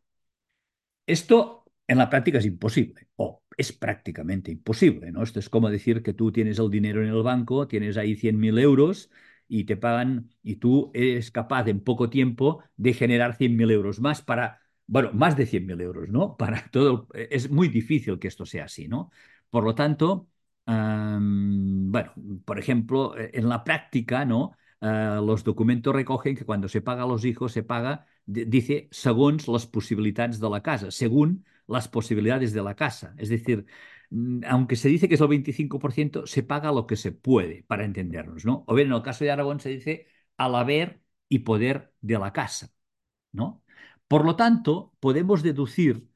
[1.06, 5.22] Esto en la práctica es imposible, o es prácticamente imposible, ¿no?
[5.22, 8.58] Esto es como decir que tú tienes el dinero en el banco, tienes ahí 100.000
[8.58, 9.10] euros
[9.48, 14.22] y te pagan y tú eres capaz en poco tiempo de generar 100.000 euros más
[14.22, 16.36] para, bueno, más de 100.000 euros, ¿no?
[16.38, 19.10] Para todo, es muy difícil que esto sea así, ¿no?
[19.50, 20.28] Por lo tanto,
[20.66, 22.12] um, bueno,
[22.44, 24.52] por ejemplo, en la práctica, ¿no?
[24.80, 29.38] Uh, los documentos recogen que cuando se paga a los hijos se paga, dice, según
[29.48, 33.14] las posibilidades de la casa, según las posibilidades de la casa.
[33.18, 33.66] Es decir,
[34.10, 37.84] Mm, aunque se dice que es el 25%, se paga lo que se puede, para
[37.84, 38.64] entendernos, ¿no?
[38.66, 40.06] O bien en el caso de Aragón se dice
[40.36, 42.70] al haber y poder de la casa,
[43.32, 43.62] ¿no?
[44.08, 46.08] Por lo tanto, podemos deducir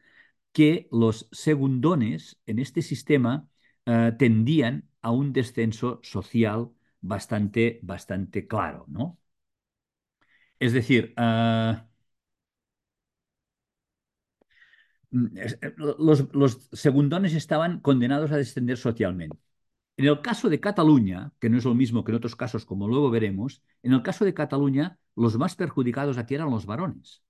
[0.53, 3.49] que los segundones en este sistema
[3.87, 9.19] uh, tendían a un descenso social bastante, bastante claro, ¿no?
[10.59, 11.75] Es decir, uh,
[15.13, 19.37] Mm, eh, los, los, segundones estaban condenados a descender socialmente.
[19.97, 22.89] En el caso de Cataluña, que no es lo mismo que en otros casos, como
[22.89, 27.23] luego veremos, en el caso de Cataluña, los más perjudicados aquí eran los varones.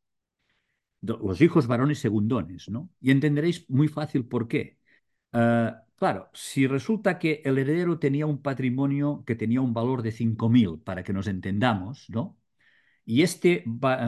[1.03, 2.91] Los hijos varones segundones, ¿no?
[3.01, 4.79] Y entenderéis muy fácil por qué.
[5.33, 10.13] Uh, claro, si resulta que el heredero tenía un patrimonio que tenía un valor de
[10.13, 12.39] 5.000, para que nos entendamos, ¿no?
[13.05, 13.65] Y este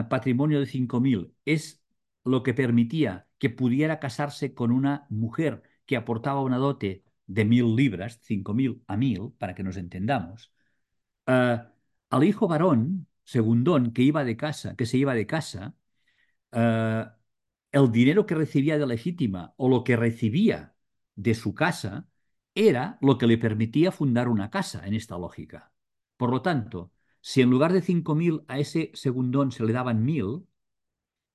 [0.09, 1.83] patrimonio de 5.000 es
[2.23, 7.75] lo que permitía que pudiera casarse con una mujer que aportaba una dote de 1.000
[7.75, 10.53] libras, 5.000 a 1.000, para que nos entendamos.
[11.27, 11.59] Uh,
[12.09, 15.75] al hijo varón, segundón, que iba de casa, que se iba de casa,
[16.53, 17.05] uh,
[17.71, 20.75] el dinero que recibía de legítima o lo que recibía
[21.15, 22.07] de su casa
[22.55, 25.73] era lo que le permitía fundar una casa en esta lógica.
[26.17, 30.47] Por lo tanto, si en lugar de 5.000 a ese segundón se le daban 1.000,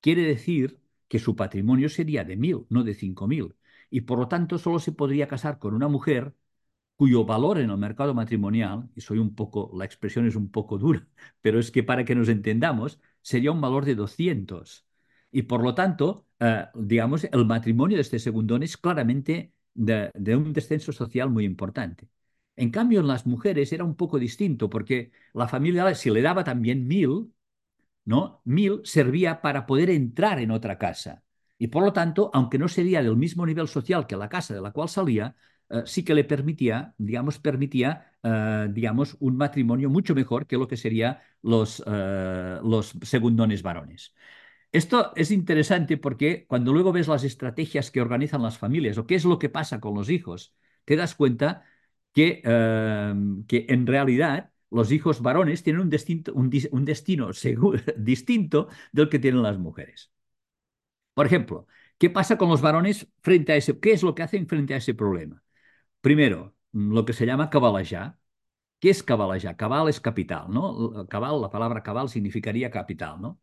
[0.01, 3.57] quiere decir que su patrimonio sería de 1.000, no de 5.000.
[3.91, 6.35] Y por lo tanto solo se podría casar con una mujer
[6.97, 10.79] cuyo valor en el mercado matrimonial, y soy un poco, la expresión es un poco
[10.79, 11.07] dura,
[11.41, 14.87] pero es que para que nos entendamos, sería un valor de 200.
[15.33, 20.53] Y por lo tanto, eh, digamos, el matrimonio de este segundón es claramente de, un
[20.53, 22.09] descenso social muy importante.
[22.57, 26.45] En cambio, en las mujeres era un poco distinto, porque la familia, si le daba
[26.45, 27.33] también mil,
[28.05, 28.43] ¿no?
[28.45, 31.25] Mil servía para poder entrar en otra casa.
[31.59, 34.63] Y por lo tanto, aunque no sería del mismo nivel social que la casa de
[34.63, 35.37] la cual salía,
[35.71, 40.69] eh, sí que le permitía, digamos, permitía, eh, digamos, un matrimonio mucho mejor que lo
[40.69, 44.15] que serían los, los segundones varones.
[44.73, 49.17] Esto es interesante porque cuando luego ves las estrategias que organizan las familias o qué
[49.17, 50.55] es lo que pasa con los hijos,
[50.85, 51.65] te das cuenta
[52.13, 57.31] que, em, en realidad los hijos varones tienen un, un destino
[57.97, 60.13] distinto del que tienen las mujeres.
[61.15, 61.67] Por ejemplo,
[61.99, 63.79] ¿qué pasa con los varones frente a ese?
[63.81, 65.43] ¿Qué es lo que hacen frente a ese problema?
[66.01, 68.19] Primero, lo que se llama cabalajar.
[68.81, 69.57] ¿Qué es cabalajar?
[69.57, 71.07] Cabal es capital, ¿no?
[71.09, 73.41] Cabal, la palabra cabal significaría capital, ¿no?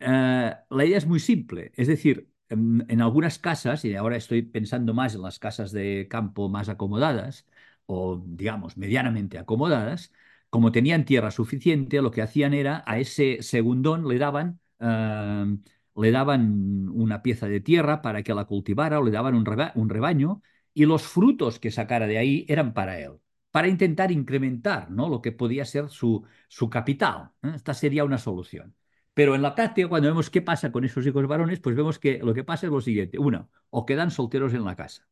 [0.00, 4.94] Eh, la idea es muy simple, es decir, en, algunas casas, y ahora estoy pensando
[4.94, 7.46] más en las casas de campo más acomodadas,
[7.86, 10.12] o digamos medianamente acomodadas,
[10.50, 15.56] como tenían tierra suficiente, lo que hacían era a ese segundón le daban, eh,
[15.96, 19.44] le daban una pieza de tierra para que la cultivara o le daban un,
[19.90, 20.42] rebaño
[20.74, 23.12] y los frutos que sacara de ahí eran para él,
[23.50, 25.08] para intentar incrementar ¿no?
[25.08, 27.32] lo que podía ser su, su capital.
[27.42, 27.52] ¿eh?
[27.56, 28.74] Esta sería una solución.
[29.18, 32.18] Pero en la práctica, cuando vemos qué pasa con esos hijos varones, pues vemos que
[32.18, 33.18] lo que pasa es lo siguiente.
[33.18, 35.08] Uno, o quedan solteros en la casa.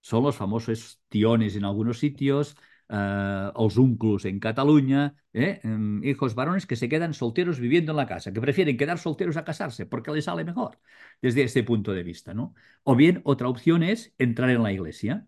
[0.00, 2.56] Son los famosos tiones en algunos sitios,
[2.88, 5.60] uh, los en Cataluña, ¿eh?
[5.64, 9.36] em, hijos varones que se quedan solteros viviendo en la casa, que prefieren quedar solteros
[9.36, 10.78] a casarse porque les sale mejor
[11.20, 12.32] desde este punto de vista.
[12.32, 12.54] ¿no?
[12.84, 15.26] O bien, otra opción es entrar en la iglesia.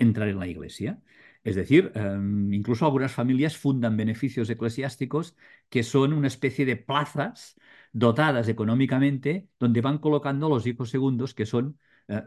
[0.00, 1.00] Entrar en la iglesia.
[1.42, 5.36] Es decir, em, incluso algunas familias fundan beneficios eclesiásticos
[5.68, 7.56] que son una especie de plazas
[7.92, 12.22] dotadas económicamente donde van colocando los hijos segundos que son, eh,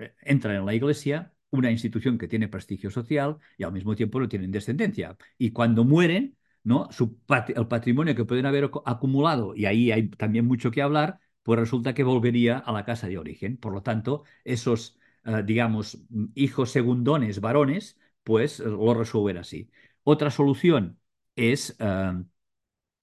[0.00, 4.20] eh, entran en la iglesia, una institución que tiene prestigio social y al mismo tiempo
[4.20, 5.16] no tienen descendencia.
[5.38, 6.88] Y cuando mueren, ¿no?
[6.90, 7.18] Su
[7.54, 11.94] el patrimonio que pueden haber acumulado, y ahí hay también mucho que hablar, pues resulta
[11.94, 13.56] que volvería a la casa de origen.
[13.56, 15.98] Por lo tanto, esos, eh, digamos,
[16.34, 17.97] hijos segundones varones
[18.28, 19.70] pues lo resuelven así.
[20.04, 21.00] Otra solución
[21.34, 22.12] es, eh,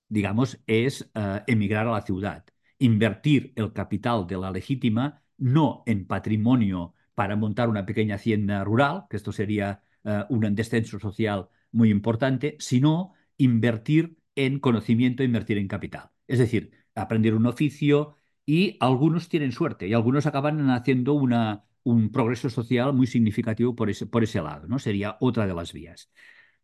[0.08, 2.46] digamos, es eh, emigrar a la ciudad,
[2.80, 9.06] invertir el capital de la legítima no en patrimonio para montar una pequeña hacienda rural,
[9.10, 15.68] que esto sería eh, un descenso social muy importante, sino invertir en conocimiento, invertir en
[15.68, 16.12] capital.
[16.28, 22.12] Es decir, aprender un oficio y algunos tienen suerte y algunos acaban haciendo una, un
[22.12, 24.80] progreso social muy significativo por ese, por ese lado, ¿no?
[24.80, 26.12] Sería otra de las vías.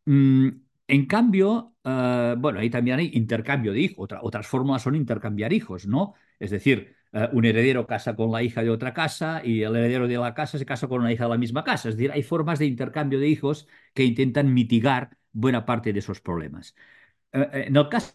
[0.05, 0.49] Mm,
[0.87, 5.87] en cambio, eh, bueno, ahí también hay intercambio de hijos, otras fórmulas son intercambiar hijos,
[5.87, 6.15] ¿no?
[6.39, 10.07] Es decir, eh, un heredero casa con la hija de otra casa y el heredero
[10.07, 11.89] de la casa se casa con una hija de la misma casa.
[11.89, 16.21] Es decir, hay formas de intercambio de hijos que intentan mitigar buena parte de esos
[16.21, 16.75] problemas.
[17.33, 18.13] Eh, en el caso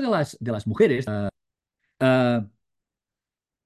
[0.00, 1.28] de las, de las mujeres, ah,
[2.00, 2.46] ah,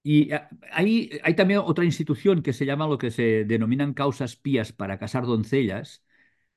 [0.03, 4.37] y ah, hay, hay también otra institución que se llama lo que se denominan causas
[4.37, 6.05] pías para casar doncellas,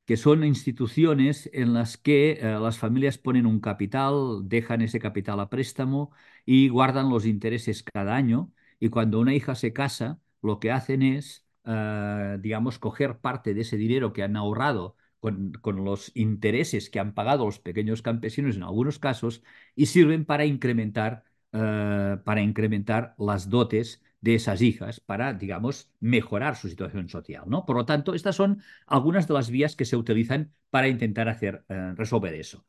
[0.05, 5.39] que son instituciones en las que eh, las familias ponen un capital, dejan ese capital
[5.39, 6.11] a préstamo
[6.45, 8.53] y guardan los intereses cada año.
[8.79, 11.45] Y cuando una hija se casa, lo que hacen es,
[12.39, 14.95] digamos, coger parte de ese dinero que han ahorrado
[15.61, 19.43] con, los intereses que han pagado los pequeños campesinos en algunos casos
[19.75, 26.55] y sirven para incrementar, eh, para incrementar las dotes de esas hijas para, digamos, mejorar
[26.55, 27.65] su situación social, ¿no?
[27.65, 31.93] Por lo tanto, estas son algunas de las vías que se utilizan para intentar eh,
[31.95, 32.65] resolver eso.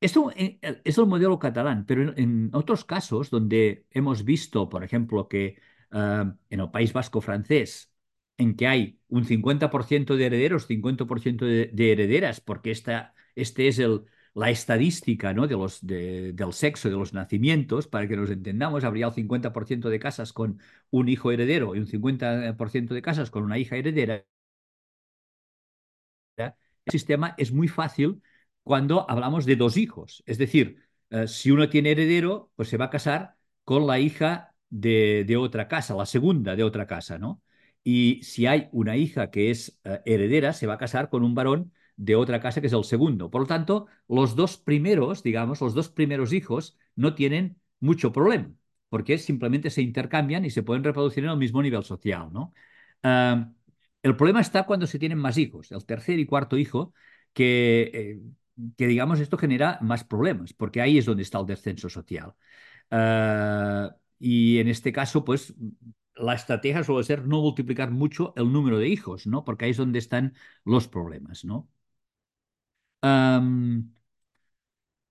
[0.00, 5.28] Esto eh, es el modelo catalán, pero en, otros casos donde hemos visto, por ejemplo,
[5.28, 5.58] que
[5.92, 7.89] en el País Vasco francés,
[8.40, 14.04] en que hay un 50% de herederos, 50% de, herederas, porque esta, este es el,
[14.34, 15.46] la estadística ¿no?
[15.46, 19.98] de los, del sexo de los nacimientos, para que nos entendamos, habría el 50% de
[20.00, 20.58] casas con
[20.90, 24.24] un hijo heredero y un 50% de casas con una hija heredera.
[26.38, 28.22] El sistema es muy fácil
[28.62, 30.22] cuando hablamos de dos hijos.
[30.26, 30.78] Es decir,
[31.10, 35.36] eh, si uno tiene heredero, pues se va a casar con la hija de, de,
[35.36, 37.42] otra casa, la segunda de otra casa, ¿no?
[37.82, 41.34] Y si hay una hija que es eh, heredera, se va a casar con un
[41.34, 43.30] varón de otra casa que es el segundo.
[43.30, 48.50] Por lo tanto, los dos primeros, digamos, los dos primeros hijos no tienen mucho problema,
[48.88, 52.52] porque simplemente se intercambian y se pueden reproducir en el mismo nivel social, ¿no?
[54.02, 56.94] El problema está cuando se tienen más hijos, el tercer y cuarto hijo,
[57.32, 58.20] que, eh,
[58.76, 62.32] que digamos esto genera más problemas, porque ahí es donde está el descenso social.
[62.90, 65.54] Ah, y en este caso, pues
[66.14, 69.44] la estrategia suele ser no multiplicar mucho el número de hijos, ¿no?
[69.44, 70.34] Porque ahí es donde están
[70.64, 71.68] los problemas, ¿no?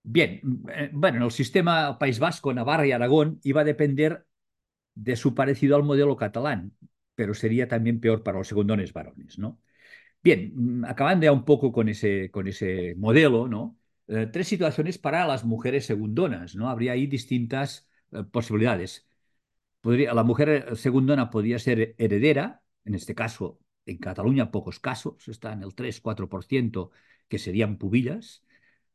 [0.02, 0.40] bien,
[0.72, 4.26] eh, bueno, en el sistema País Vasco, Navarra y Aragón iba a depender
[4.94, 6.76] de su parecido al modelo catalán,
[7.16, 9.60] pero sería también peor para los segundones varones, ¿no?
[10.22, 13.78] Bien, mm, acabando ya un poco con ese, con ese modelo, ¿no?
[14.08, 16.70] Eh, tres situaciones para las mujeres segundonas, ¿no?
[16.70, 19.08] Habría ahí distintas eh, posibilidades.
[19.80, 25.52] Podría, la mujer segundona podría ser heredera, en este caso, en Cataluña pocos casos, está
[25.52, 26.90] en el 3-4%,
[27.28, 28.44] que serían pubillas.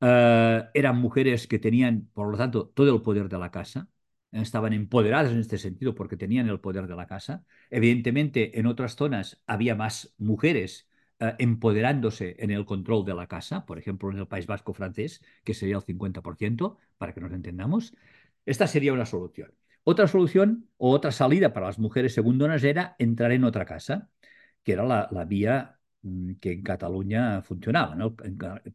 [0.02, 3.90] Eh, eran mujeres que tenían, por lo tanto, todo el poder de la casa,
[4.32, 7.46] estaban empoderadas en este sentido porque tenían el poder de la casa.
[7.70, 10.88] Evidentemente, en otras zonas había más mujeres
[11.20, 15.24] eh, empoderándose en el control de la casa, por ejemplo, en el País Vasco francés,
[15.44, 17.96] que sería el 50%, para que nos entendamos.
[18.46, 19.52] Esta sería una solución.
[19.88, 24.10] Otra solución o otra salida para las mujeres segundonas era entrar en otra casa,
[24.64, 28.16] que era la, vía mm, que en Cataluña funcionaba, ¿no?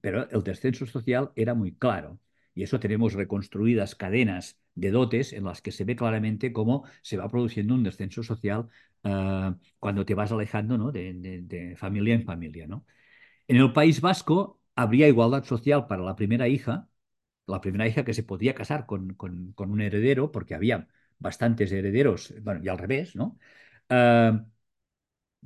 [0.00, 2.20] pero el descenso social era muy claro.
[2.54, 7.16] Y eso tenemos reconstruidas cadenas de dotes en las que se ve claramente cómo se
[7.16, 8.68] va produciendo un descenso social
[9.04, 10.92] uh, cuando te vas alejando ¿no?
[10.92, 12.66] de, familia en familia.
[12.68, 12.86] ¿no?
[13.48, 16.88] En el País Vasco habría igualdad social para la primera hija,
[17.46, 19.16] la primera hija que se podía casar con
[19.56, 20.88] un heredero, porque había
[21.20, 23.38] bastantes herederos, bueno, y al revés, ¿no?
[23.90, 24.44] Uh,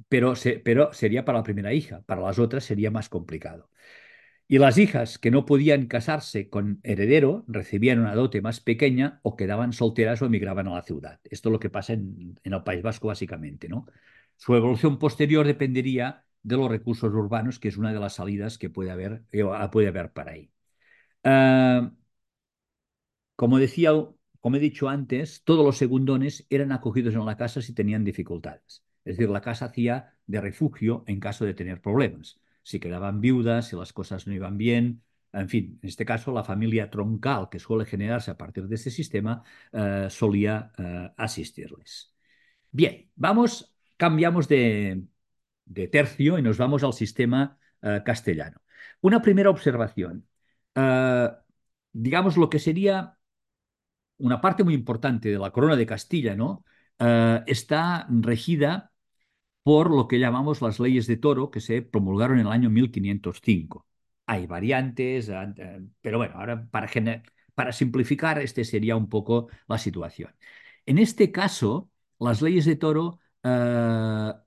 [0.09, 3.71] pero, pero sería para la primera hija, para las otras sería más complicado.
[4.47, 9.37] Y las hijas que no podían casarse con heredero recibían una dote más pequeña o
[9.37, 11.21] quedaban solteras o emigraban a la ciudad.
[11.25, 13.69] Esto es lo que pasa en, el País Vasco básicamente.
[13.69, 13.87] ¿no?
[14.37, 18.71] Su evolución posterior dependería de los recursos urbanos, que es una de las salidas que
[18.71, 20.51] puede haber, eh, puede haber para ahí.
[21.25, 21.91] Uh,
[23.37, 23.93] como decía,
[24.45, 28.85] como he dicho antes, todos los segundones eran acogidos en la casa si tenían dificultades.
[29.03, 32.43] Es decir, la casa hacía de refugio en caso de tener problemas.
[32.63, 36.45] Si quedaban viudas, si las cosas no iban bien, en fin, en este caso la
[36.45, 39.43] familia troncal que suele generarse a partir de este sistema
[39.73, 42.15] eh, solía eh, asistirles.
[42.71, 45.07] Bien, vamos, cambiamos de,
[45.65, 48.61] de, tercio y nos vamos al sistema eh, castellano.
[49.01, 50.29] Una primera observación.
[51.95, 53.17] Digamos lo que sería
[54.25, 56.65] una parte muy importante de la corona de Castilla, ¿no?
[56.99, 58.91] Uh, está regida
[59.63, 63.87] por lo que llamamos las leyes de toro que se promulgaron en el año 1505.
[64.27, 66.89] Hay variantes, eh, pero bueno, ahora para,
[67.55, 70.35] para simplificar, este sería un poco la situación.
[70.87, 73.21] En este caso, las leyes de toro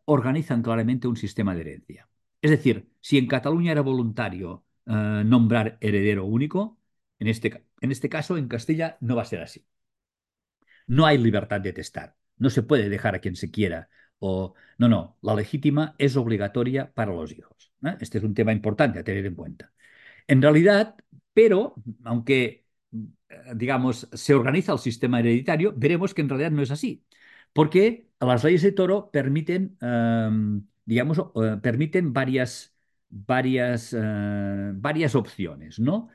[0.05, 2.09] organizan claramente un sistema de herencia.
[2.41, 6.79] Es decir, si en Cataluña era voluntario nombrar heredero único,
[7.19, 9.65] en este, en este caso en Castilla no va a ser así.
[10.87, 12.15] No hay libertad de testar.
[12.37, 13.89] No se puede dejar a quien se quiera
[14.19, 17.71] o no, no, la legítima es obligatoria para los hijos.
[17.83, 17.95] ¿eh?
[17.99, 19.73] Este es un tema importante a tener en cuenta.
[20.27, 20.95] En realidad,
[21.33, 22.65] pero, aunque,
[23.29, 27.05] eh, digamos, se organiza el sistema hereditario, veremos que en realidad no es así,
[27.53, 30.29] porque las leyes de toro permiten, eh,
[30.85, 32.75] digamos, eh, permiten varias,
[33.09, 33.95] varias,
[34.75, 36.09] varias opciones, ¿no?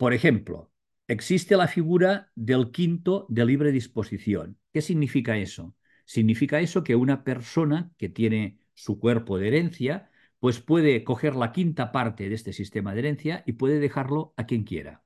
[0.00, 0.72] Por ejemplo,
[1.08, 4.58] existe la figura del quinto de libre disposición.
[4.72, 5.76] ¿Qué significa eso?
[6.06, 11.52] Significa eso que una persona que tiene su cuerpo de herencia, pues puede coger la
[11.52, 15.04] quinta parte de este sistema de herencia y puede dejarlo a quien quiera,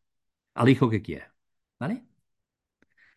[0.54, 1.34] al hijo que quiera.
[1.80, 2.04] ¿Vale?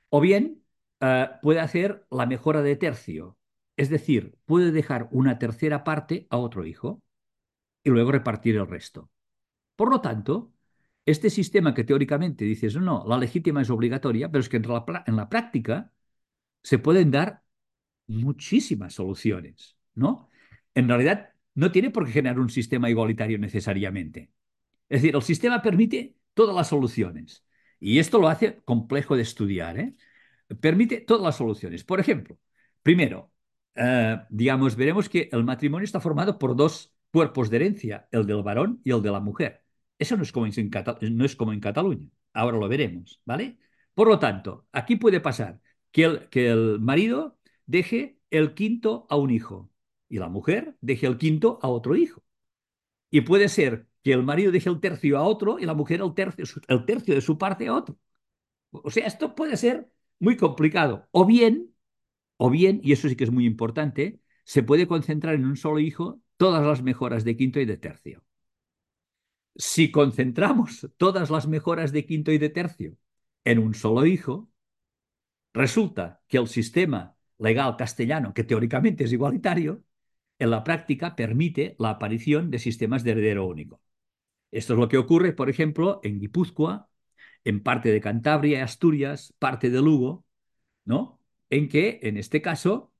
[0.09, 0.63] O bien,
[1.01, 3.38] eh, puede hacer la mejora de tercio.
[3.75, 7.03] Es decir, puede dejar una tercera parte a otro hijo
[7.84, 9.11] y luego repartir el resto.
[9.75, 10.53] Por lo tanto,
[11.08, 15.30] este sistema que teóricamente dices, no, la legítima es obligatoria, pero es que en la,
[15.30, 15.93] práctica
[16.64, 17.43] se pueden dar
[18.08, 20.30] muchísimas soluciones, ¿no?
[20.76, 24.32] En realidad, no tiene por qué generar un sistema igualitario necesariamente.
[24.89, 27.45] Es decir, el sistema permite todas las soluciones.
[27.80, 29.80] Y esto lo hace complejo de estudiar.
[29.80, 29.95] ¿eh?
[30.60, 31.84] Permite todas las soluciones.
[31.84, 32.38] Por ejemplo,
[32.84, 33.32] primero,
[33.76, 38.43] eh, digamos, veremos que el matrimonio está formado por dos cuerpos de herencia, el del
[38.43, 39.66] varón y el de la mujer.
[39.99, 40.53] Eso no es como en,
[41.11, 42.09] no es como en Cataluña.
[42.33, 43.57] Ahora lo veremos, ¿vale?
[43.93, 45.59] Por lo tanto, aquí puede pasar
[45.91, 49.71] que el, que el marido deje el quinto a un hijo
[50.09, 52.23] y la mujer deje el quinto a otro hijo.
[53.09, 56.13] Y puede ser que el marido deje el tercio a otro y la mujer el
[56.13, 57.97] tercio, el tercio de su parte a otro.
[58.71, 59.89] O sea, esto puede ser
[60.19, 61.07] muy complicado.
[61.11, 61.75] O bien,
[62.37, 65.79] o bien, y eso sí que es muy importante, se puede concentrar en un solo
[65.81, 68.25] hijo todas las mejoras de quinto y de tercio.
[69.58, 72.95] Si concentramos todas las mejoras de quinto y de tercio
[73.43, 74.49] en un solo hijo,
[75.53, 79.84] resulta que el sistema legal castellano, que teóricamente es igualitario,
[80.39, 83.82] en la práctica permite la aparición de sistemas de heredero único.
[84.51, 86.89] Esto es lo que ocurre, por ejemplo, en Guipúzcoa,
[87.43, 90.26] en parte de Cantabria, Asturias, parte de Lugo,
[90.86, 91.20] ¿no?
[91.49, 92.93] En que, en este caso,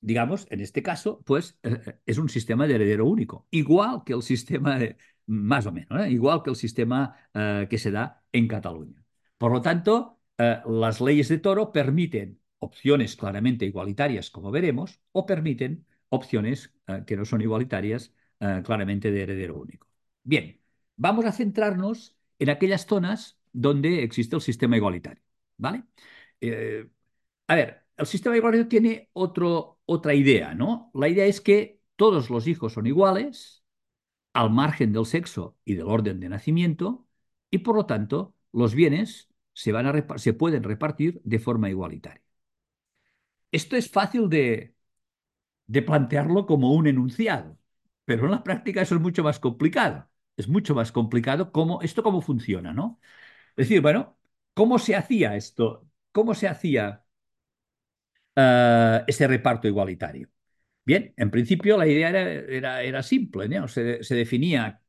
[0.00, 4.12] digamos, en este caso, pues eh, eh, es un sistema de heredero único, igual que
[4.12, 4.78] el sistema,
[5.26, 6.10] más o menos, ¿eh?
[6.10, 9.04] igual que el sistema que se da en Cataluña.
[9.38, 15.86] Por lo tanto, las leyes de Toro permiten opciones claramente igualitarias, como veremos, o permiten
[16.08, 16.72] opciones
[17.06, 19.88] que no son igualitarias, claramente de heredero único.
[20.22, 20.60] Bien,
[20.96, 25.22] vamos a centrarnos en aquellas zonas donde existe el sistema igualitario,
[25.56, 25.84] ¿vale?
[26.40, 26.88] Eh,
[27.46, 30.90] a ver, el sistema igualitario tiene otro, otra idea, ¿no?
[30.94, 33.63] La idea es que todos los hijos son iguales,
[34.34, 37.06] al margen del sexo y del orden de nacimiento,
[37.50, 39.72] y por lo tanto los bienes se,
[40.34, 42.22] pueden repartir de forma igualitaria.
[43.52, 44.74] Esto es fácil de,
[45.86, 47.58] plantearlo como un enunciado,
[48.04, 52.02] pero en la práctica eso es mucho más complicado es mucho más complicado cómo, esto
[52.02, 53.00] cómo funciona, ¿no?
[53.56, 54.18] Es decir, bueno,
[54.54, 55.88] ¿cómo se hacía esto?
[56.12, 57.04] ¿Cómo se hacía
[58.36, 60.28] uh, ese reparto igualitario?
[60.86, 63.68] Bien, en principio la idea era, era, simple, ¿no?
[63.68, 64.82] Se, se, definía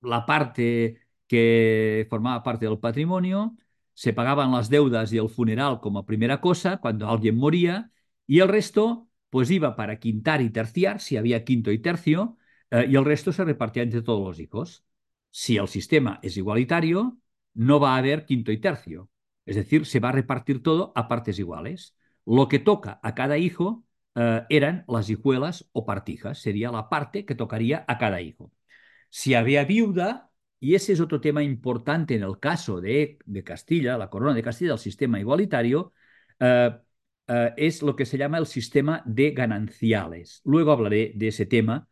[0.00, 3.56] la parte que formaba parte del patrimonio,
[3.94, 7.92] se pagaban las deudas y el funeral como primera cosa cuando alguien moría,
[8.26, 12.38] y el resto pues iba para quintar y terciar, si había quinto y tercio,
[12.70, 14.84] eh, y el resto se repartía entre todos los hijos.
[15.30, 17.18] Si el sistema es igualitario,
[17.54, 19.10] no va a haber quinto y tercio.
[19.46, 21.96] Es decir, se va a repartir todo a partes iguales.
[22.26, 23.84] Lo que toca a cada hijo
[24.18, 28.52] eh, eran las hijuelas o partijas, sería la parte que tocaría a cada hijo.
[29.10, 34.10] Si había viuda, y ese es otro tema importante en el caso de, Castilla, la
[34.10, 35.92] corona de Castilla, el sistema igualitario,
[36.40, 36.70] eh,
[37.56, 40.40] es lo que se llama el sistema de gananciales.
[40.44, 41.88] Luego hablaré de ese tema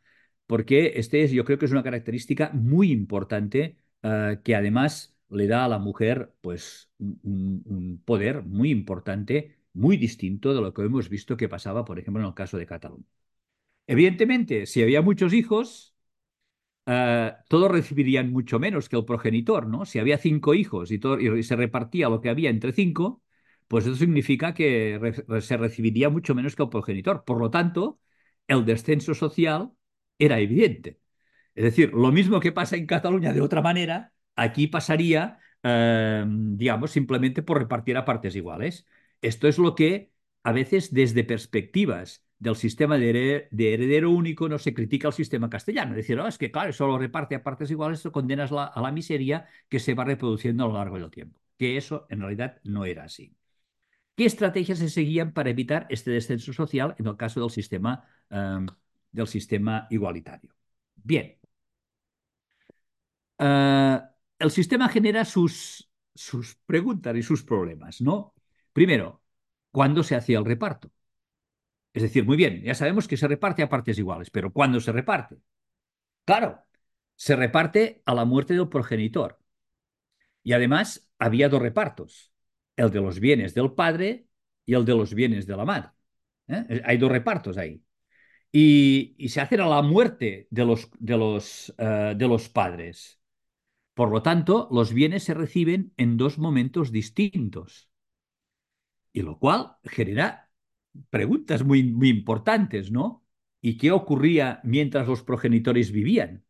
[0.46, 5.46] porque este es, yo creo que es una característica muy importante eh, que además le
[5.48, 11.08] da a la mujer pues un, poder muy importante, muy distinto de lo que hemos
[11.08, 13.06] visto que pasaba, por ejemplo, en el caso de Cataluña.
[13.86, 15.96] Evidentemente, si había muchos hijos,
[16.86, 19.84] eh, todos recibirían mucho menos que el progenitor, ¿no?
[19.84, 21.00] Si había cinco hijos y,
[21.42, 23.22] se repartía lo que había entre cinco,
[23.68, 25.00] pues eso significa que
[25.40, 27.24] se recibiría mucho menos que el progenitor.
[27.24, 28.00] Por lo tanto,
[28.46, 29.72] el descenso social
[30.18, 31.00] era evidente.
[31.54, 36.90] Es decir, lo mismo que pasa en Cataluña de otra manera, aquí pasaría, em, digamos,
[36.92, 38.86] simplemente por repartir a partes iguales.
[39.22, 40.12] Esto es lo que
[40.42, 45.94] a veces desde perspectivas del sistema de, heredero único no se critica al sistema castellano.
[45.94, 49.46] Decir, oh, es que claro, solo reparte a partes iguales, esto condenas a la miseria
[49.68, 51.40] que se va reproduciendo a lo largo del tiempo.
[51.56, 53.34] Que eso en realidad no era así.
[54.14, 58.66] ¿Qué estrategias se seguían para evitar este descenso social en el caso del sistema em,
[59.16, 60.54] del sistema igualitario.
[60.94, 61.38] Bien.
[63.38, 64.00] Eh,
[64.38, 68.34] el sistema genera sus, sus preguntas y sus problemas, ¿no?
[68.76, 69.22] Primero,
[69.70, 70.90] ¿cuándo se hacía el reparto?
[71.94, 74.92] Es decir, muy bien, ya sabemos que se reparte a partes iguales, pero ¿cuándo se
[74.92, 75.38] reparte?
[76.26, 76.62] Claro,
[77.14, 79.38] se reparte a la muerte del progenitor.
[80.42, 82.34] Y además había dos repartos,
[82.76, 84.28] el de los bienes del padre
[84.66, 85.92] y el de los bienes de la madre.
[86.48, 86.82] ¿eh?
[86.84, 87.82] Hay dos repartos ahí
[88.52, 93.22] y, se hace a la muerte de los, de, los, eh, de los padres.
[93.94, 97.85] Por lo tanto, los bienes se reciben en dos momentos distintos.
[99.16, 100.50] Y lo cual genera
[101.08, 103.24] preguntas muy, muy importantes, ¿no?
[103.62, 106.44] ¿Y qué ocurría mientras los progenitores vivían?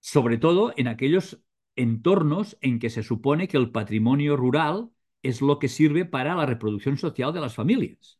[0.00, 1.40] Sobre todo en aquellos
[1.76, 4.90] entornos en que se supone que el patrimonio rural
[5.22, 8.18] es lo que sirve para la reproducción social de las familias.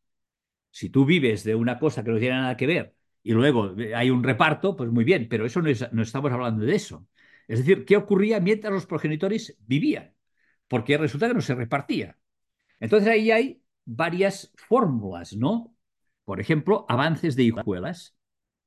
[0.70, 4.10] Si tú vives de una cosa que no tiene nada que ver y luego hay
[4.10, 7.08] un reparto, pues muy bien, pero eso no, no estamos hablando de eso.
[7.48, 10.14] Es decir, ¿qué ocurría mientras los progenitores vivían?
[10.68, 12.16] Porque resulta que no se repartía.
[12.78, 13.60] Entonces ahí hay
[13.90, 15.74] varias fórmulas, ¿no?
[16.24, 18.14] Por ejemplo, avances de hijuelas.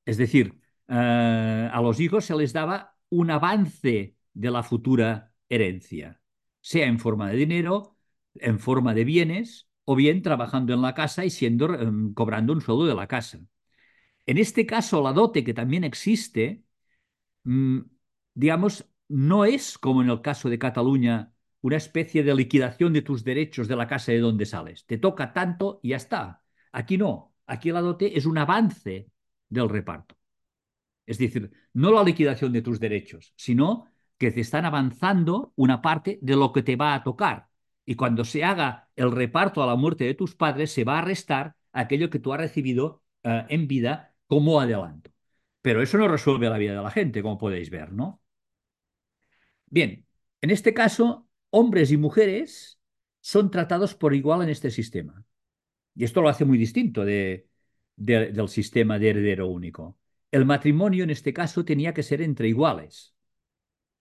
[0.05, 0.59] Es decir,
[0.89, 6.21] eh, a los hijos se les daba un avance de la futura herencia,
[6.61, 7.97] sea en forma de dinero,
[8.35, 12.61] en forma de bienes, o bien trabajando en la casa y siendo, em, cobrando un
[12.61, 13.39] sueldo de la casa.
[14.25, 16.63] En este caso, la dote que también existe,
[17.43, 17.79] mm,
[18.35, 21.32] digamos, no es como en el caso de Cataluña
[21.63, 24.85] una especie de liquidación de tus derechos de la casa de donde sales.
[24.85, 26.43] Te toca tanto y ya está.
[26.73, 27.33] Aquí no.
[27.47, 29.09] Aquí la dote es un avance
[29.49, 30.17] del reparto.
[31.05, 33.87] Es decir, no la liquidación de tus derechos, sino
[34.17, 37.47] que te están avanzando una parte de lo que te va a tocar.
[37.85, 41.01] Y cuando se haga el reparto a la muerte de tus padres, se va a
[41.01, 45.11] restar aquello que tú has recibido eh, en vida como adelanto.
[45.61, 48.21] Pero eso no resuelve la vida de la gente, como podéis ver, ¿no?
[49.67, 50.05] Bien,
[50.41, 52.79] en este caso, hombres y mujeres
[53.21, 55.23] son tratados por igual en este sistema.
[55.95, 59.99] Y esto lo hace muy distinto del sistema de heredero único.
[60.31, 63.13] El matrimonio en este caso tenía que ser entre iguales,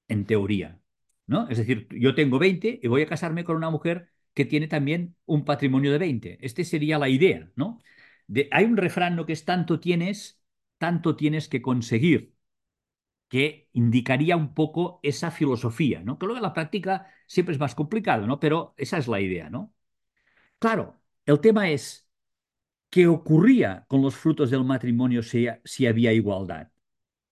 [0.09, 0.81] en teoría.
[1.27, 1.47] ¿no?
[1.51, 5.15] Es decir, yo tengo 20 y voy a casarme con una mujer que tiene también
[5.27, 6.39] un patrimonio de 20.
[6.41, 7.83] Esta sería la idea, ¿no?
[8.51, 10.41] hay un refrán que es tanto tienes,
[10.79, 12.35] tanto tienes que conseguir,
[13.29, 16.19] que indicaría un poco esa filosofía, ¿no?
[16.19, 18.39] Que luego en la práctica siempre es más complicado, ¿no?
[18.39, 19.73] Pero esa es la idea, ¿no?
[20.59, 22.07] Claro, el tema es,
[22.91, 25.49] ¿qué ocurría con los frutos del matrimonio si,
[25.87, 26.71] había igualdad?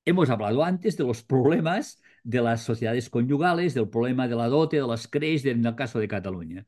[0.07, 4.79] Hemos hablado antes de los problemas de las sociedades conyugales, del problema de la dote,
[4.79, 6.67] de las CREs, en el caso de Cataluña.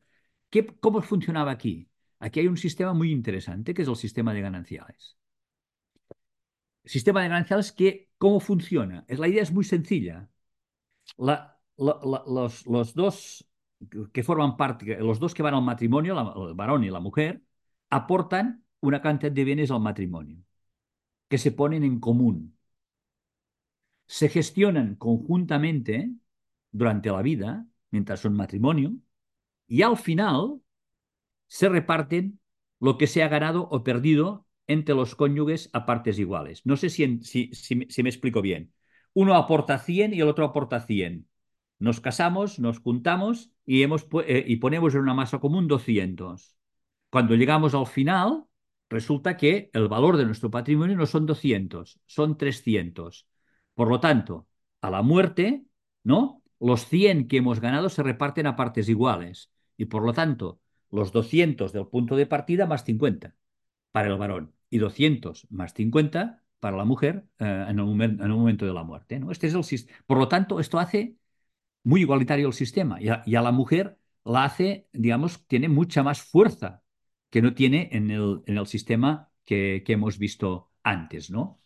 [0.50, 1.88] ¿Qué, ¿Cómo funcionaba aquí?
[2.18, 5.16] Aquí hay un sistema muy interesante, que es el sistema de gananciales.
[6.84, 9.04] Sistema de gananciales, que, ¿cómo funciona?
[9.08, 10.28] La idea es muy sencilla.
[11.76, 13.48] Los, dos
[14.12, 17.42] que forman parte, los dos que van al matrimonio, el varón y la mujer,
[17.90, 20.38] aportan una cantidad de bienes al matrimonio,
[21.28, 22.56] que se ponen en común
[24.12, 26.12] se gestionan conjuntamente
[26.70, 28.94] durante la vida, mientras son matrimonio,
[29.66, 30.60] y al final
[31.46, 32.38] se reparten
[32.78, 36.60] lo que se ha ganado o perdido entre los cónyuges a partes iguales.
[36.66, 38.74] No sé si, si, me explico bien.
[39.14, 41.26] Uno aporta 100 y el otro aporta 100.
[41.82, 46.56] Nos casamos, nos juntamos eh, y ponemos en una masa común 200.
[47.10, 48.44] Cuando llegamos al final,
[48.88, 53.26] resulta que el valor de nuestro patrimonio no son 200, son 300.
[53.74, 54.46] Por lo tanto,
[54.80, 55.64] a la muerte,
[56.04, 56.44] ¿no?
[56.60, 61.10] Los 100 que hemos ganado se reparten a partes iguales y por lo tanto, los
[61.10, 63.34] 200 del punto de partida más 50
[63.90, 68.72] para el varón y 200 más 50 para la mujer eh, en, el momento de
[68.72, 69.18] la muerte.
[69.18, 69.32] ¿no?
[69.32, 71.16] Este es el, por lo tanto, esto hace
[71.84, 76.82] muy igualitario el sistema y a, la mujer la hace, digamos, tiene mucha más fuerza
[77.30, 81.60] que no tiene en el, en el sistema que, hemos visto antes, ¿no?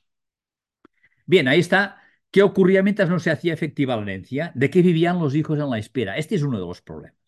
[1.27, 2.01] Bien, ahí está.
[2.31, 4.53] ¿Qué ocurría mientras no se hacía efectiva la herencia?
[4.55, 6.17] ¿De qué vivían los hijos en la espera?
[6.17, 7.19] Este es uno de los problemas.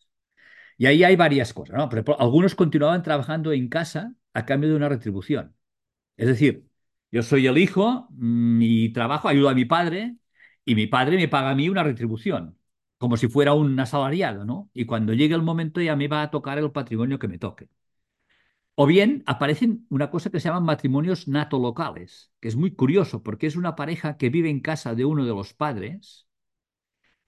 [0.77, 1.77] Y ahí hay varias cosas.
[1.77, 1.89] ¿no?
[2.19, 5.57] algunos continuaban trabajando en casa a cambio de una retribución.
[6.17, 6.69] Es decir,
[7.11, 10.17] yo soy el hijo mm, y trabajo, ayudo a mi padre
[10.65, 12.58] y mi padre me paga a mí una retribución,
[12.99, 14.71] como si fuera un asalariado, ¿no?
[14.75, 17.69] Y cuando llegue el momento ya me va a tocar el patrimonio que me toque.
[18.75, 23.47] O bien aparecen una cosa que se llaman matrimonios natolocales, que es muy curioso porque
[23.49, 26.29] es una pareja que vive en casa de uno de los padres,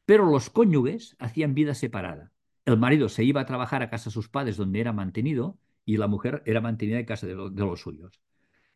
[0.05, 2.33] pero los cónyuges hacían vida separada.
[2.65, 5.97] El marido se iba a trabajar a casa de sus padres donde era mantenido y
[5.97, 8.21] la mujer era mantenida en casa de, los suyos.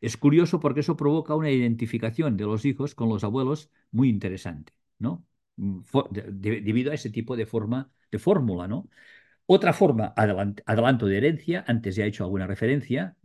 [0.01, 4.73] Es curioso porque eso provoca una identificación de los hijos con los abuelos muy interesante,
[4.99, 5.25] ¿no?
[5.57, 5.81] Mm,
[6.13, 8.89] debido a ese tipo de forma de fórmula, ¿no?
[9.47, 13.17] Otra forma, adelanto de herencia, antes ya he hecho alguna referencia,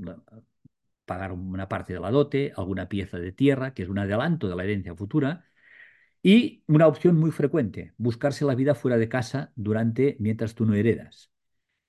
[1.05, 4.55] pagar una parte de la dote, alguna pieza de tierra, que es un adelanto de
[4.55, 5.45] la herencia futura,
[6.23, 10.75] y una opción muy frecuente, buscarse la vida fuera de casa durante mientras tú no
[10.75, 11.31] heredas.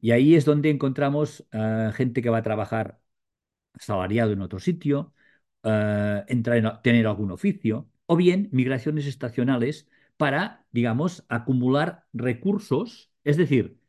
[0.01, 3.01] Y ahí es donde encontramos uh, gente que va a trabajar
[3.78, 5.14] salariado en otro sitio,
[5.64, 9.88] uh, entrar en, tener algún oficio, o bien migraciones estacionales
[10.20, 13.80] para, digamos, acumular recursos, es decir,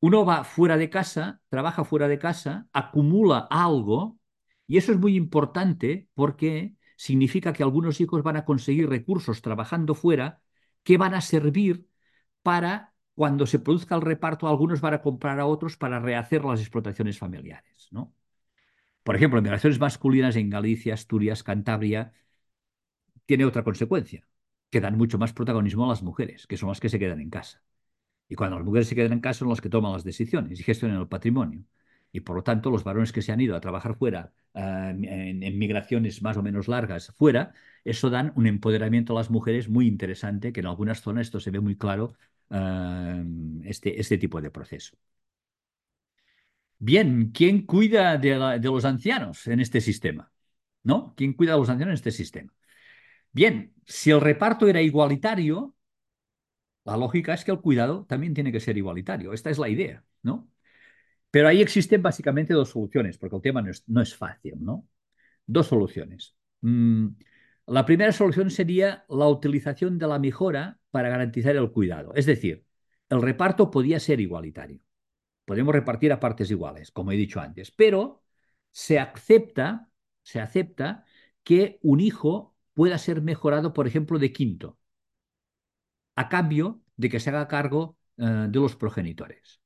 [0.00, 4.18] uno va fuera de casa, trabaja fuera de casa, acumula algo,
[4.66, 9.94] y eso es muy importante porque significa que algunos hijos van a conseguir recursos trabajando
[9.94, 10.42] fuera
[10.82, 11.88] que van a servir
[12.42, 16.60] para cuando se produzca el reparto, algunos van a comprar a otros para rehacer las
[16.60, 18.14] explotaciones familiares, ¿no?
[19.04, 22.12] Por ejemplo, migraciones masculinas en Galicia, Asturias, Cantabria,
[23.26, 24.26] tiene otra consecuencia,
[24.72, 27.30] que dan mucho más protagonismo a las mujeres, que son las que se quedan en
[27.30, 27.62] casa.
[28.28, 30.62] Y cuando las mujeres se quedan en casa son las que toman las decisiones y
[30.64, 31.64] gestionan el patrimonio.
[32.12, 35.58] Y por lo tanto, los varones que se han ido a trabajar fuera, uh, en,
[35.58, 37.52] migraciones más o menos largas fuera,
[37.84, 41.50] eso dan un empoderamiento a las mujeres muy interesante, que en algunas zonas esto se
[41.50, 42.14] ve muy claro,
[42.50, 44.96] uh, este, este tipo de proceso.
[46.78, 50.32] Bien, ¿quién cuida de, de, los ancianos en este sistema?
[50.82, 51.14] ¿No?
[51.16, 52.52] ¿Quién cuida de los ancianos en este sistema?
[53.32, 55.74] Bien, si el reparto era igualitario,
[56.84, 59.32] la lógica es que el cuidado también tiene que ser igualitario.
[59.32, 60.50] Esta es la idea, ¿no?
[61.30, 64.88] Pero ahí existen básicamente dos soluciones, porque el tema no es, no es fácil, ¿no?
[65.46, 66.36] Dos soluciones.
[66.62, 67.08] Mm,
[67.66, 72.14] la primera solución sería la utilización de la mejora para garantizar el cuidado.
[72.14, 72.66] Es decir,
[73.10, 74.80] el reparto podía ser igualitario.
[75.44, 78.22] Podemos repartir a partes iguales, como he dicho antes, pero
[78.70, 79.88] se acepta,
[80.22, 81.04] se acepta
[81.42, 84.78] que un hijo pueda ser mejorado, por ejemplo, de quinto,
[86.16, 89.60] a cambio de que se haga cargo uh, de los progenitores.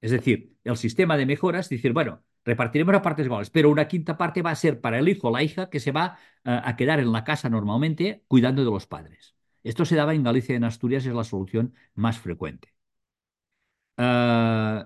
[0.00, 4.18] Es decir, el sistema de mejoras, decir, bueno, repartiremos a partes iguales, pero una quinta
[4.18, 6.76] parte va a ser para el hijo o la hija que se va uh, a
[6.76, 9.36] quedar en la casa normalmente cuidando de los padres.
[9.62, 12.74] Esto se daba en Galicia y en Asturias, es la solución más frecuente.
[13.96, 14.82] Uh,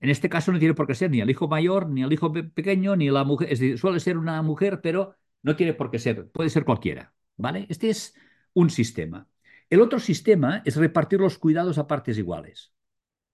[0.00, 2.32] en este caso no tiene por qué ser ni el hijo mayor, ni el hijo
[2.32, 3.52] pe pequeño, ni la mujer.
[3.52, 7.14] Es decir, suele ser una mujer, pero no tiene por qué ser, puede ser cualquiera.
[7.36, 7.66] ¿Vale?
[7.70, 8.14] Este es
[8.52, 9.28] un sistema.
[9.70, 12.74] El otro sistema es repartir los cuidados a partes iguales.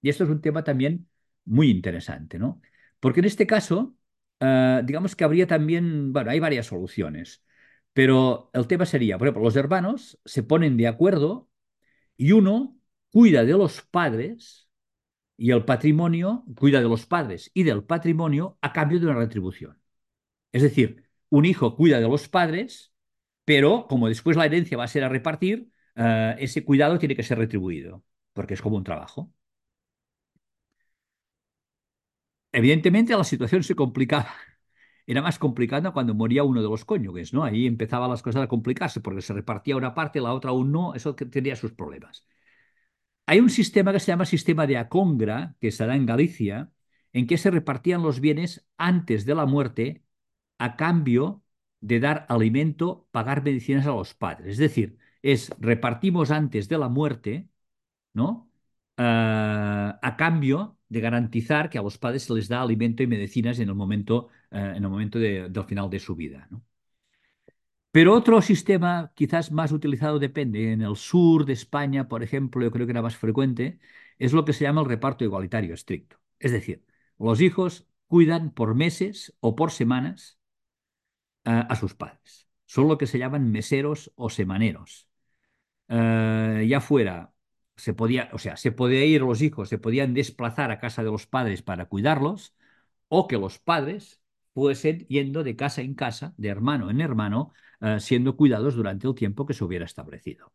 [0.02, 1.09] Y esto es un tema también
[1.44, 2.61] muy interesante, ¿no?
[3.00, 3.96] Porque en este caso,
[4.40, 7.44] uh, digamos que habría también, bueno, hay varias soluciones,
[7.92, 11.48] pero el tema sería, por ejemplo, los hermanos se ponen de acuerdo
[12.16, 12.78] y uno
[13.11, 14.68] cuida de los padres
[15.36, 19.80] y el patrimonio cuida de los padres y del patrimonio a cambio de una retribución.
[20.52, 22.93] Es decir, un hijo cuida de los padres,
[23.45, 27.22] pero como después la herencia va a ser a repartir, uh, ese cuidado tiene que
[27.22, 29.33] ser retribuido, porque es como un trabajo.
[32.53, 34.31] Evidentemente la situación se complicaba.
[35.07, 37.45] Era más complicada cuando moría uno de los cónyuges, ¿no?
[37.45, 40.95] Ahí empezaban las cosas a complicarse porque se repartía una parte, la otra aún no,
[40.95, 42.27] eso tendría sus problemas.
[43.27, 46.70] Hay un sistema que se llama sistema de Acongra, que se da en Galicia,
[47.12, 50.05] en que se repartían los bienes antes de la muerte
[50.59, 51.42] a cambio
[51.80, 54.52] de dar alimento, pagar medicinas a los padres.
[54.52, 57.48] Es decir, es repartimos antes de la muerte,
[58.14, 58.50] ¿no?
[58.98, 63.59] Uh, a cambio de garantizar que a los padres se les da alimento y medicinas
[63.59, 66.48] en el momento, uh, en el momento de, del final de su vida.
[67.90, 70.72] Pero otro sistema quizás más utilizado depende.
[70.72, 73.78] En el sur de España, por ejemplo, yo creo que era más frecuente,
[74.18, 76.18] es lo que se llama el reparto igualitario estricto.
[76.38, 76.84] Es decir,
[77.18, 80.38] los hijos cuidan por meses o por semanas
[81.47, 82.49] a sus padres.
[82.66, 85.09] Son lo que se llaman meseros o semaneros.
[85.88, 87.32] ya fuera
[87.76, 91.11] se podía, o sea, se podía ir los hijos, se podían desplazar a casa de
[91.11, 92.55] los padres para cuidarlos,
[93.09, 94.20] o que los padres
[94.55, 99.14] fuesen yendo de casa en casa, de hermano en hermano, uh, siendo cuidados durante el
[99.14, 100.53] tiempo que se hubiera establecido.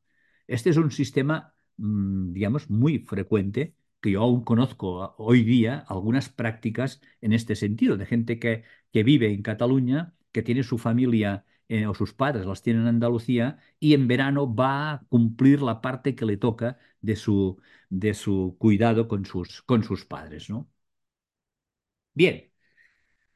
[0.47, 6.29] Este es un sistema, mmm, digamos, muy frecuente, que yo aún conozco hoy día algunas
[6.29, 11.45] prácticas en este sentido, de gente que, que vive en Cataluña, que tiene su familia
[11.71, 15.79] eh, o sus padres las tienen en Andalucía y en verano va a cumplir la
[15.79, 20.49] parte que le toca de su, de su cuidado con sus, con sus padres.
[20.49, 20.69] ¿no?
[22.13, 22.51] Bien,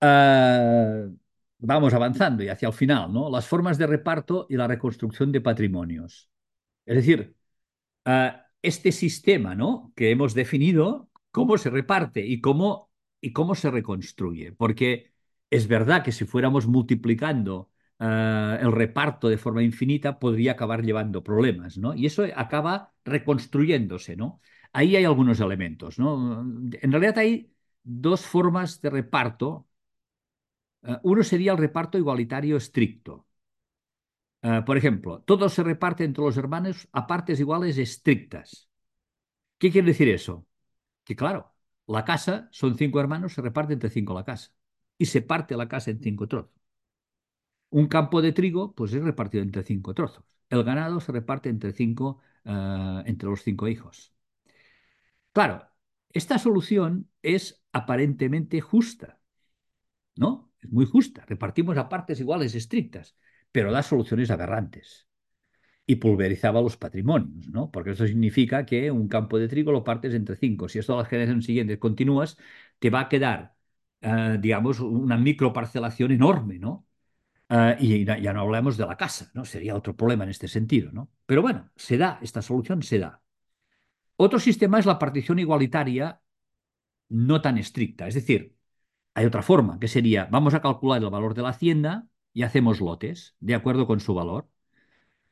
[0.02, 1.16] uh,
[1.60, 3.30] vamos avanzando y hacia el final, ¿no?
[3.30, 6.30] las formas de reparto y la reconstrucción de patrimonios.
[6.86, 7.36] Es decir,
[8.06, 8.32] uh,
[8.62, 9.94] este sistema ¿no?
[9.96, 12.92] que hemos definido, cómo se reparte y cómo,
[13.22, 14.52] y cómo se reconstruye.
[14.54, 15.15] Porque
[15.50, 18.04] es verdad que si fuéramos multiplicando uh,
[18.60, 21.94] el reparto de forma infinita podría acabar llevando problemas, ¿no?
[21.96, 24.42] Y eso acaba reconstruyéndose, ¿no?
[24.74, 26.42] Ahí hay algunos elementos, ¿no?
[26.82, 27.52] En realidad hay
[27.84, 29.68] dos formas de reparto.
[30.84, 33.26] Uh, uno sería el reparto igualitario estricto.
[34.44, 38.70] Uh, por ejemplo, todo se reparte entre los hermanos a partes iguales estrictas.
[39.58, 40.48] ¿Qué quiere decir eso?
[41.06, 41.56] Que claro,
[41.88, 44.52] la casa, son cinco hermanos, se reparte entre cinco la casa.
[44.98, 46.52] Y se parte la casa en cinco trozos.
[47.80, 50.24] Un campo de trigo pues es repartido entre cinco trozos.
[50.50, 54.14] El ganado se reparte entre, cinco, uh, entre los cinco hijos.
[55.34, 55.68] Claro,
[56.14, 59.20] Esta solución es aparentemente justa,
[60.16, 60.52] ¿no?
[60.62, 61.26] Es muy justa.
[61.28, 63.18] Repartimos a partes iguales estrictas,
[63.52, 65.08] pero da soluciones aberrantes.
[65.88, 67.72] Y pulverizaba los patrimonios, ¿no?
[67.72, 70.70] Porque eso significa que un campo de trigo lo partes entre cinco.
[70.70, 72.38] Si esto a la generación siguiente continúas,
[72.80, 73.55] te va a quedar,
[74.06, 76.86] eh, digamos, una microparcelación enorme, ¿no?
[77.50, 79.46] Eh, y ya no hablamos de la casa, ¿no?
[79.46, 81.12] Sería otro problema en este sentido, ¿no?
[81.26, 83.22] Pero bueno, se da, esta solución se da.
[84.18, 86.22] Otro sistema es la partición igualitaria
[87.10, 88.08] no tan estricta.
[88.08, 88.56] Es decir,
[89.16, 92.82] hay otra forma, que sería, vamos a calcular el valor de la hacienda y hacemos
[92.82, 94.50] lotes, de acuerdo con su valor.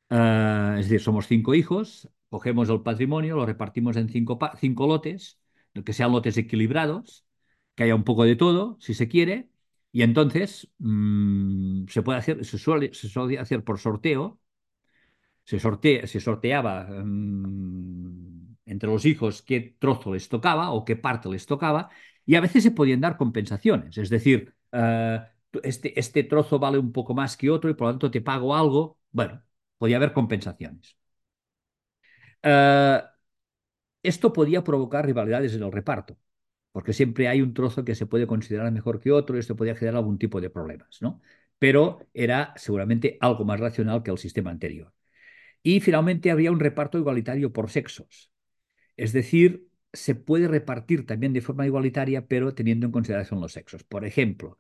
[0.10, 5.40] Eh, es decir, somos cinco hijos, cogemos el patrimonio, lo repartimos en cinco, cinco lotes,
[5.86, 7.26] que sean lotes equilibrados,
[7.76, 9.50] que haya un poco de todo, si se quiere,
[9.92, 12.92] y entonces mm, se puede hacer, se suele,
[13.40, 14.40] hacer por sorteo,
[15.44, 15.60] se,
[16.08, 21.90] se sorteaba mm, entre los hijos qué trozo les tocaba o qué parte les tocaba,
[22.26, 25.20] y a veces se podían dar compensaciones, es decir, eh,
[25.64, 28.56] este, este trozo vale un poco más que otro y por lo tanto te pago
[28.56, 29.44] algo, bueno,
[29.78, 30.98] podía haber compensaciones.
[32.42, 33.02] Eh,
[34.04, 36.18] esto podía provocar rivalidades en el reparto,
[36.74, 39.76] porque siempre hay un trozo que se puede considerar mejor que otro y esto podía
[39.76, 41.22] generar algún tipo de problemas, ¿no?
[41.60, 44.94] Pero era seguramente algo más racional que el sistema anterior.
[45.64, 48.32] Y finalmente habría un reparto igualitario por sexos.
[48.98, 53.84] Es decir, se puede repartir también de forma igualitaria, pero teniendo en consideración los sexos.
[53.84, 54.58] Por ejemplo,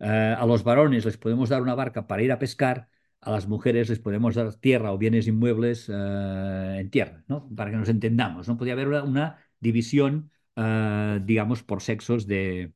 [0.00, 2.88] eh, a los varones les podemos dar una barca para ir a pescar,
[3.20, 7.48] a las mujeres les podemos dar tierra o bienes inmuebles eh, en tierra, ¿no?
[7.56, 8.56] Para que nos entendamos, ¿no?
[8.58, 12.72] Podría haber una, división, eh, digamos, por sexos de,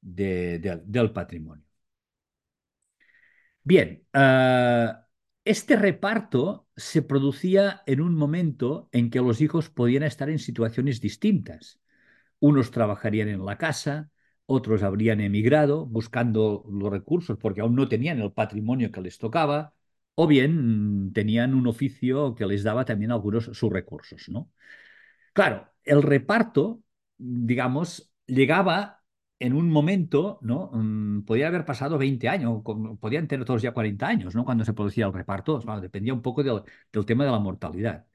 [0.00, 1.64] del patrimonio.
[3.62, 4.04] Bien,
[5.44, 11.00] este reparto se producía en un momento en que los hijos podían estar en situaciones
[11.00, 11.80] distintas.
[12.40, 14.10] Unos trabajarían en la casa,
[14.46, 19.74] otros habrían emigrado buscando los recursos porque aún no tenían el patrimonio que les tocaba,
[20.16, 24.50] o bien tenían un oficio que les daba también algunos sus recursos, ¿no?
[25.34, 26.82] Claro, el reparto,
[27.18, 29.02] digamos, llegaba
[29.38, 30.70] en un momento, ¿no?
[30.72, 32.62] Mm, podía haber pasado 20 años,
[33.00, 34.44] podían tener todos ya 40 años, ¿no?
[34.44, 36.62] Cuando se producía el reparto, dependía un poco del,
[36.92, 38.06] del tema de la mortalidad.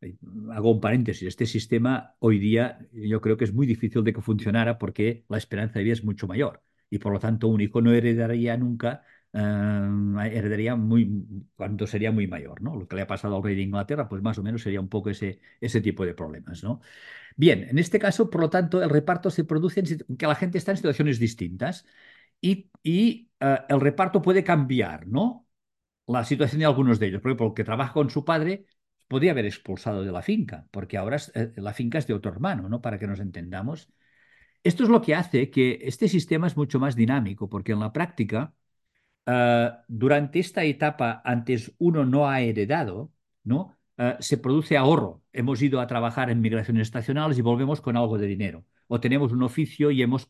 [0.00, 0.16] Eh,
[0.52, 4.22] hago un paréntesis, este sistema hoy día yo creo que es muy difícil de que
[4.22, 7.80] funcionara porque la esperanza de vida es mucho mayor y por lo tanto un hijo
[7.82, 11.10] no heredaría nunca, eh, heredaría muy,
[11.56, 12.76] cuando sería muy mayor, ¿no?
[12.76, 14.88] Lo que le ha pasado al rey de Inglaterra, pues más o menos sería un
[14.88, 16.80] poco ese, ese tipo de problemas, ¿no?
[17.36, 20.58] Bien, en este caso, por lo tanto, el reparto se produce en que la gente
[20.58, 21.86] está en situaciones distintas
[22.40, 25.46] y, y eh, el reparto puede cambiar, ¿no?
[26.06, 27.20] La situación de algunos de ellos.
[27.22, 28.66] Por ejemplo, el que trabaja con su padre
[29.08, 32.68] podría haber expulsado de la finca, porque ahora eh, la finca es de otro hermano,
[32.68, 32.80] ¿no?
[32.80, 33.90] Para que nos entendamos.
[34.62, 37.92] Esto es lo que hace que este sistema es mucho más dinámico, porque en la
[37.92, 38.54] práctica,
[39.28, 43.12] eh, durante esta etapa, antes uno no ha heredado,
[43.44, 43.76] ¿no?
[43.96, 45.22] Eh, se produce ahorro.
[45.32, 48.64] Hemos ido a trabajar en migraciones estacionales y volvemos con algo de dinero.
[48.86, 50.28] O tenemos un oficio y hemos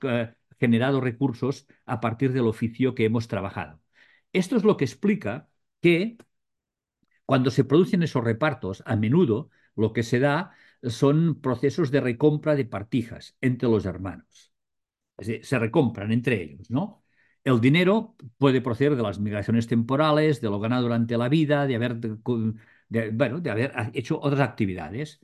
[0.59, 3.81] generado recursos a partir del oficio que hemos trabajado.
[4.33, 5.49] Esto es lo que explica
[5.81, 6.19] que
[7.25, 12.57] cuando se producen esos repartos, a menudo lo que se da son procesos de recompra
[12.57, 14.53] de partijas entre los hermanos.
[15.19, 17.05] Se recompran entre ellos, ¿no?
[17.49, 21.77] El dinero puede proceder de las migraciones temporales, de lo ganado durante la vida, de
[21.77, 21.99] haber,
[23.95, 25.21] hecho otras actividades.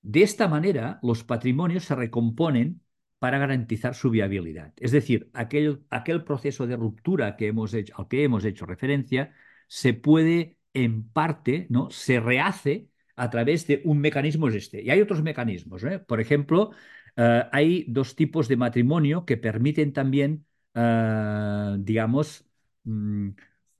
[0.00, 2.80] De esta manera, los patrimonios se recomponen
[3.18, 4.72] para garantizar su viabilidad.
[4.78, 5.84] Es decir, aquel,
[6.24, 9.34] proceso de ruptura al que hemos hecho referencia
[9.68, 11.90] se puede en parte ¿no?
[11.90, 14.82] se rehace a través de un mecanismo este.
[14.82, 15.84] Y hay otros mecanismos.
[15.84, 15.98] ¿eh?
[15.98, 16.70] Por ejemplo,
[17.16, 20.46] eh, hay dos tipos de matrimonio que permiten también,
[20.76, 22.46] eh, digamos,
[22.84, 23.30] mm,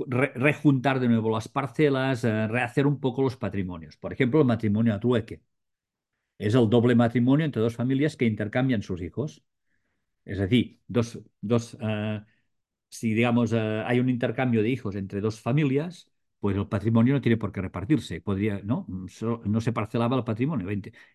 [0.08, 3.96] rejuntar de nuevo las parcelas, rehacer un poco los patrimonios.
[3.98, 5.42] Por ejemplo, el matrimonio a trueque.
[6.38, 9.44] Es el doble matrimonio entre dos familias que intercambian sus hijos.
[10.24, 11.76] Es decir, dos, dos
[12.88, 17.36] si digamos hay un intercambio de hijos entre dos familias, pues el patrimonio no tiene
[17.36, 18.22] por qué repartirse.
[18.64, 18.86] ¿no?
[19.44, 20.66] no se parcelaba el patrimonio.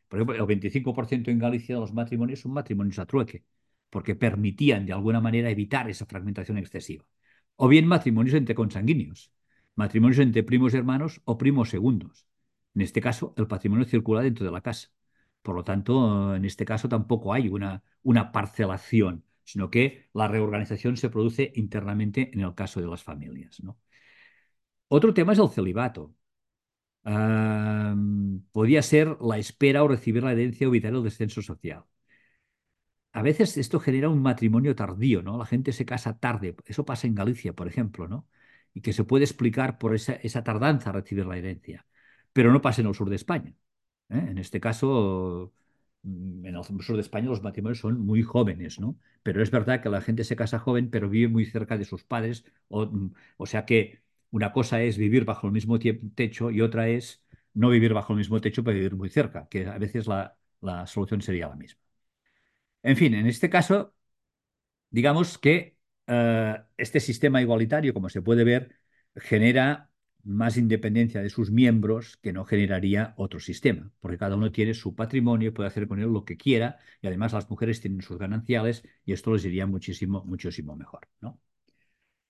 [0.07, 3.43] por ejemplo, el 25% en Galicia de los matrimonios son matrimonios a trueque,
[3.92, 7.06] porque permitían de alguna manera evitar esa fragmentación excesiva.
[7.58, 9.32] O bien matrimonios entre consanguíneos,
[9.76, 12.26] matrimonios entre primos hermanos o primos segundos.
[12.76, 14.89] En este caso, el patrimonio circula dentro de la casa.
[15.42, 17.84] Por lo tanto, en este caso tampoco hay una,
[18.32, 23.60] parcelación, sino que la reorganización se produce internamente en el caso de las familias.
[23.62, 23.78] ¿no?
[24.88, 26.16] Otro tema es el celibato.
[28.52, 31.84] podía ser la espera o recibir la herencia o evitar el descenso social.
[33.14, 35.38] A veces esto genera un matrimonio tardío, ¿no?
[35.38, 36.55] La gente se casa tarde.
[36.66, 38.28] Eso pasa en Galicia, por ejemplo, ¿no?
[38.74, 41.86] Y que se puede explicar por esa, esa tardanza a recibir la herencia.
[42.34, 43.53] Pero no pasa en el sur de España.
[44.09, 44.26] ¿eh?
[44.30, 45.53] En este caso,
[46.03, 48.97] mm, en el sur de España los matrimonios son muy jóvenes, ¿no?
[49.24, 52.03] Pero es verdad que la gente se casa joven, pero vive muy cerca de sus
[52.03, 52.45] padres.
[52.70, 53.14] O, mm,
[53.45, 54.01] sea que
[54.32, 55.80] una cosa es vivir bajo el mismo
[56.16, 59.68] techo y otra es no vivir bajo el mismo techo, pero vivir muy cerca, que
[59.68, 61.80] a veces la solución sería la misma.
[62.84, 63.93] En fin, en este caso,
[64.89, 65.77] digamos que
[66.07, 68.79] eh, este sistema igualitario, como se puede ver,
[69.15, 69.91] genera
[70.23, 74.95] más independencia de sus miembros que no generaría otro sistema, porque cada uno tiene su
[74.95, 78.84] patrimonio puede hacer con él lo que quiera, y además las mujeres tienen sus gananciales
[79.05, 81.39] y esto les iría muchísimo, muchísimo mejor, ¿no?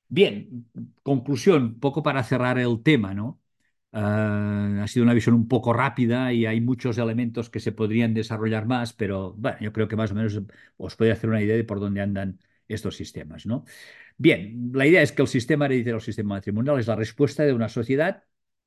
[0.10, 0.70] Bien,
[1.04, 3.41] conclusión, poco para cerrar el tema, ¿no?
[3.94, 8.14] Ah, ha sido una visión un poco rápida y hay muchos elementos que se podrían
[8.14, 10.40] desarrollar más, pero bueno, yo creo que más o menos
[10.78, 12.40] os puede hacer una idea de por dónde andan
[12.70, 13.66] estos sistemas, ¿no?
[14.18, 17.54] Bien, la idea es que el sistema hereditario, el sistema matrimonial, es la respuesta de
[17.54, 18.26] una sociedad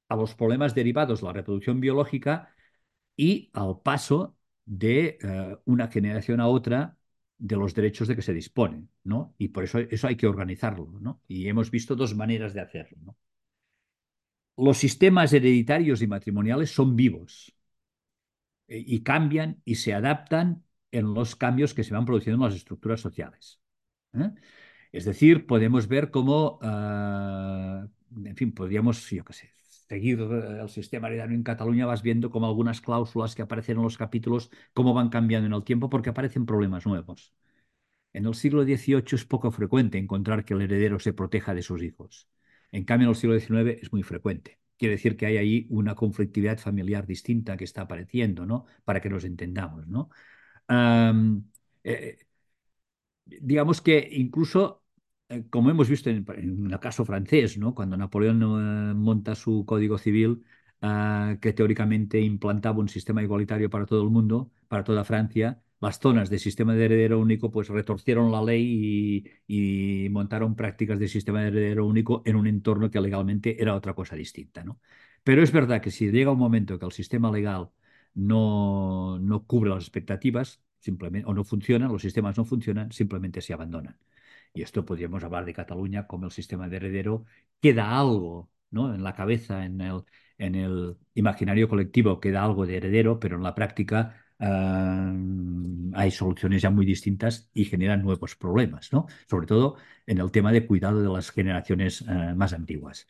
[0.09, 2.55] a los problemas derivados de la reproducción biológica
[3.17, 6.99] y al paso de eh, una generación a otra
[7.39, 9.35] de los derechos de que se disponen, ¿no?
[9.39, 11.23] Y por eso eso hay que organizarlo, ¿no?
[11.29, 13.17] Y hemos visto dos maneras de hacerlo, ¿no?
[14.57, 17.55] Los sistemas hereditarios y matrimoniales son vivos
[18.69, 22.59] eh, y cambian y se adaptan en los cambios que se van produciendo en las
[22.59, 23.61] estructuras sociales.
[24.15, 24.31] ¿eh?
[24.93, 27.87] Es decir, podemos ver cómo, ah,
[28.25, 29.53] en fin, podríamos, yo qué sé,
[29.89, 33.99] seguir el sistema hereditario en Cataluña, vas viendo cómo algunas cláusulas que aparecen en los
[33.99, 37.35] capítulos, cómo van cambiando en el tiempo porque aparecen problemas nuevos.
[38.15, 41.83] En el siglo XVIII es poco frecuente encontrar que el heredero se proteja de sus
[41.83, 42.29] hijos.
[42.75, 44.59] En cambio, en el siglo XIX es muy frecuente.
[44.77, 48.67] Quiere decir que hay ahí una conflictividad familiar distinta que está apareciendo, ¿no?
[48.85, 50.11] Para que nos entendamos, ¿no?
[51.85, 52.17] Eh,
[53.27, 54.83] digamos que incluso,
[55.29, 56.27] eh, como hemos visto en,
[56.71, 57.75] el caso francés, ¿no?
[57.75, 60.45] Cuando Napoleón eh, monta su código civil,
[60.81, 65.99] ah, que teóricamente implantaba un sistema igualitario para todo el mundo, para toda Francia, las
[66.01, 71.43] zonas de sistema de heredero único pues retorcieron la ley y, montaron prácticas de sistema
[71.43, 74.65] de heredero único en un entorno que legalmente era otra cosa distinta.
[74.65, 74.81] ¿no?
[75.23, 77.71] Pero es verdad que si llega un momento que el sistema legal
[78.15, 83.53] no, no cubre las expectativas, simplemente, o no funciona, los sistemas no funcionan, simplemente se
[83.55, 83.99] abandonan.
[84.53, 87.25] Y esto podríamos hablar de Cataluña como el sistema de heredero
[87.61, 88.95] queda algo ¿no?
[88.95, 90.03] en la cabeza, en el,
[90.39, 96.71] en el imaginario colectivo queda algo de heredero, pero en la práctica hay soluciones ya
[96.71, 99.07] muy distintas y generan nuevos problemas, ¿no?
[99.29, 99.77] Sobre todo
[100.07, 103.07] en el tema de cuidado de las generaciones eh, más antiguas.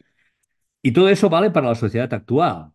[0.82, 2.72] Y todo eso vale para la sociedad actual.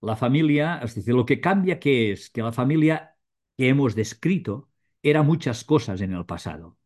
[0.00, 3.16] La familia, es decir, lo que cambia que es que la familia
[3.56, 4.70] que hemos descrito
[5.02, 6.78] era muchas cosas en el pasado.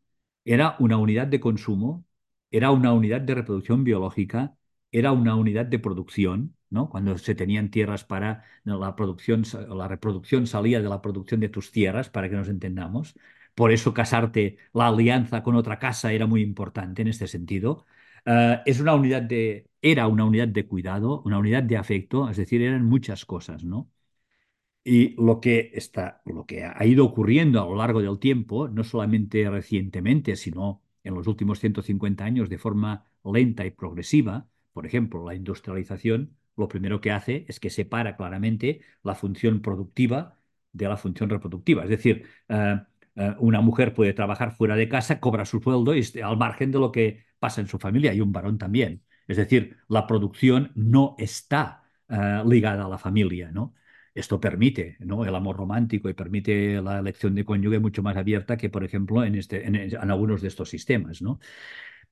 [0.44, 2.06] Era una unidad de consumo,
[2.50, 4.56] era una unidad de reproducción biológica,
[4.92, 6.56] era una unidad de producción,
[6.91, 11.70] cuando se tenían tierras para la producción, la reproducción salía de la producción de tus
[11.72, 13.14] tierras, para que nos entendamos.
[13.55, 17.87] Por eso casarte, la alianza con otra casa era muy importante en este sentido.
[18.27, 22.37] Eh, es una unidad de, era una unidad de cuidado, una unidad de afecto, es
[22.37, 23.91] decir, eran muchas cosas, ¿no?
[24.87, 28.85] Y lo que, está, lo que ha ido ocurriendo a lo largo del tiempo, no
[28.85, 35.25] solamente recientemente, sino en los últimos 150 años de forma lenta y progresiva, por ejemplo,
[35.27, 40.38] la industrialización, lo primero que hace es que separa claramente la función productiva
[40.72, 41.84] de la función reproductiva.
[41.84, 42.80] Es decir, eh,
[43.16, 46.78] eh, una mujer puede trabajar fuera de casa, cobra su sueldo y al margen de
[46.78, 49.02] lo que pasa en su familia, y un varón también.
[49.26, 53.74] Es decir, la producción no está eh, ligada a la familia, ¿no?
[54.14, 55.24] Esto permite ¿no?
[55.24, 59.24] el amor romántico y permite la elección de cónyuge mucho más abierta que, por ejemplo,
[59.24, 61.20] en, este, en, algunos de estos sistemas.
[61.20, 61.40] ¿no?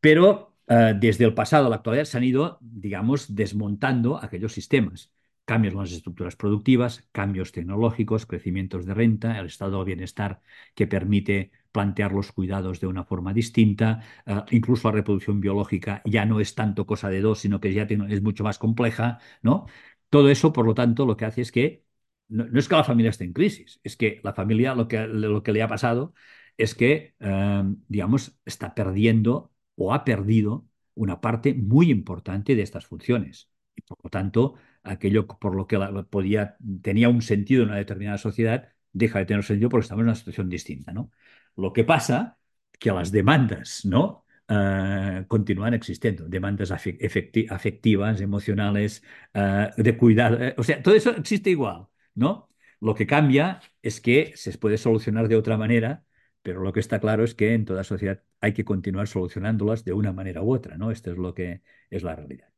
[0.00, 5.12] Pero eh, desde el pasado a la actualidad se han ido, digamos, desmontando aquellos sistemas.
[5.44, 10.40] Cambios en las estructuras productivas, cambios tecnológicos, crecimientos de renta, el estado de bienestar
[10.74, 16.24] que permite plantear los cuidados de una forma distinta, eh, incluso la reproducción biológica ya
[16.26, 19.66] no es tanto cosa de dos, sino que ya es mucho más compleja, ¿no?
[20.10, 21.84] Todo eso, por lo tanto, lo que hace es que
[22.28, 25.42] no, es que la familia esté en crisis, es que la familia lo que, lo
[25.42, 26.14] que le ha pasado
[26.56, 32.86] es que, eh, digamos, está perdiendo o ha perdido una parte muy importante de estas
[32.86, 33.50] funciones.
[33.74, 35.78] Y por lo tanto, aquello por lo que
[36.10, 40.08] podía, tenía un sentido en una determinada sociedad, deja de tener sentido porque estamos en
[40.08, 40.92] una situación distinta.
[40.92, 41.10] ¿no?
[41.56, 42.38] Lo que pasa
[42.78, 44.24] que las demandas ¿no?
[44.48, 49.02] Uh, continúan existiendo, demandas afectivas, emocionales,
[49.34, 52.50] uh, de cuidado, eh, o sea, todo eso existe igual, ¿no?
[52.80, 56.04] Lo que cambia es que se puede solucionar de otra manera
[56.42, 59.92] pero lo que está claro es que en toda sociedad hay que continuar solucionándolas de
[59.92, 60.90] una manera u otra, ¿no?
[60.90, 62.48] Esto es lo que es la realidad.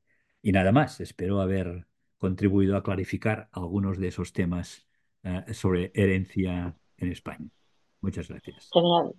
[0.43, 1.87] Y nada más, espero haber
[2.19, 4.87] contribuido a clarificar algunos de esos temas
[5.23, 7.49] eh, sobre herencia en España.
[8.01, 8.71] Muchas gracias.
[8.73, 9.15] Genial.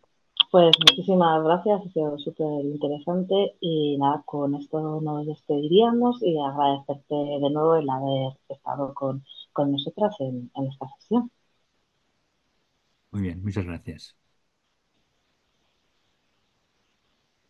[0.51, 7.15] Pues muchísimas gracias, ha sido súper interesante y nada, con esto nos despediríamos y agradecerte
[7.15, 9.23] de nuevo el haber estado con,
[9.57, 11.31] nosotras en esta sesión.
[13.11, 14.24] Muy bien, muchas gracias.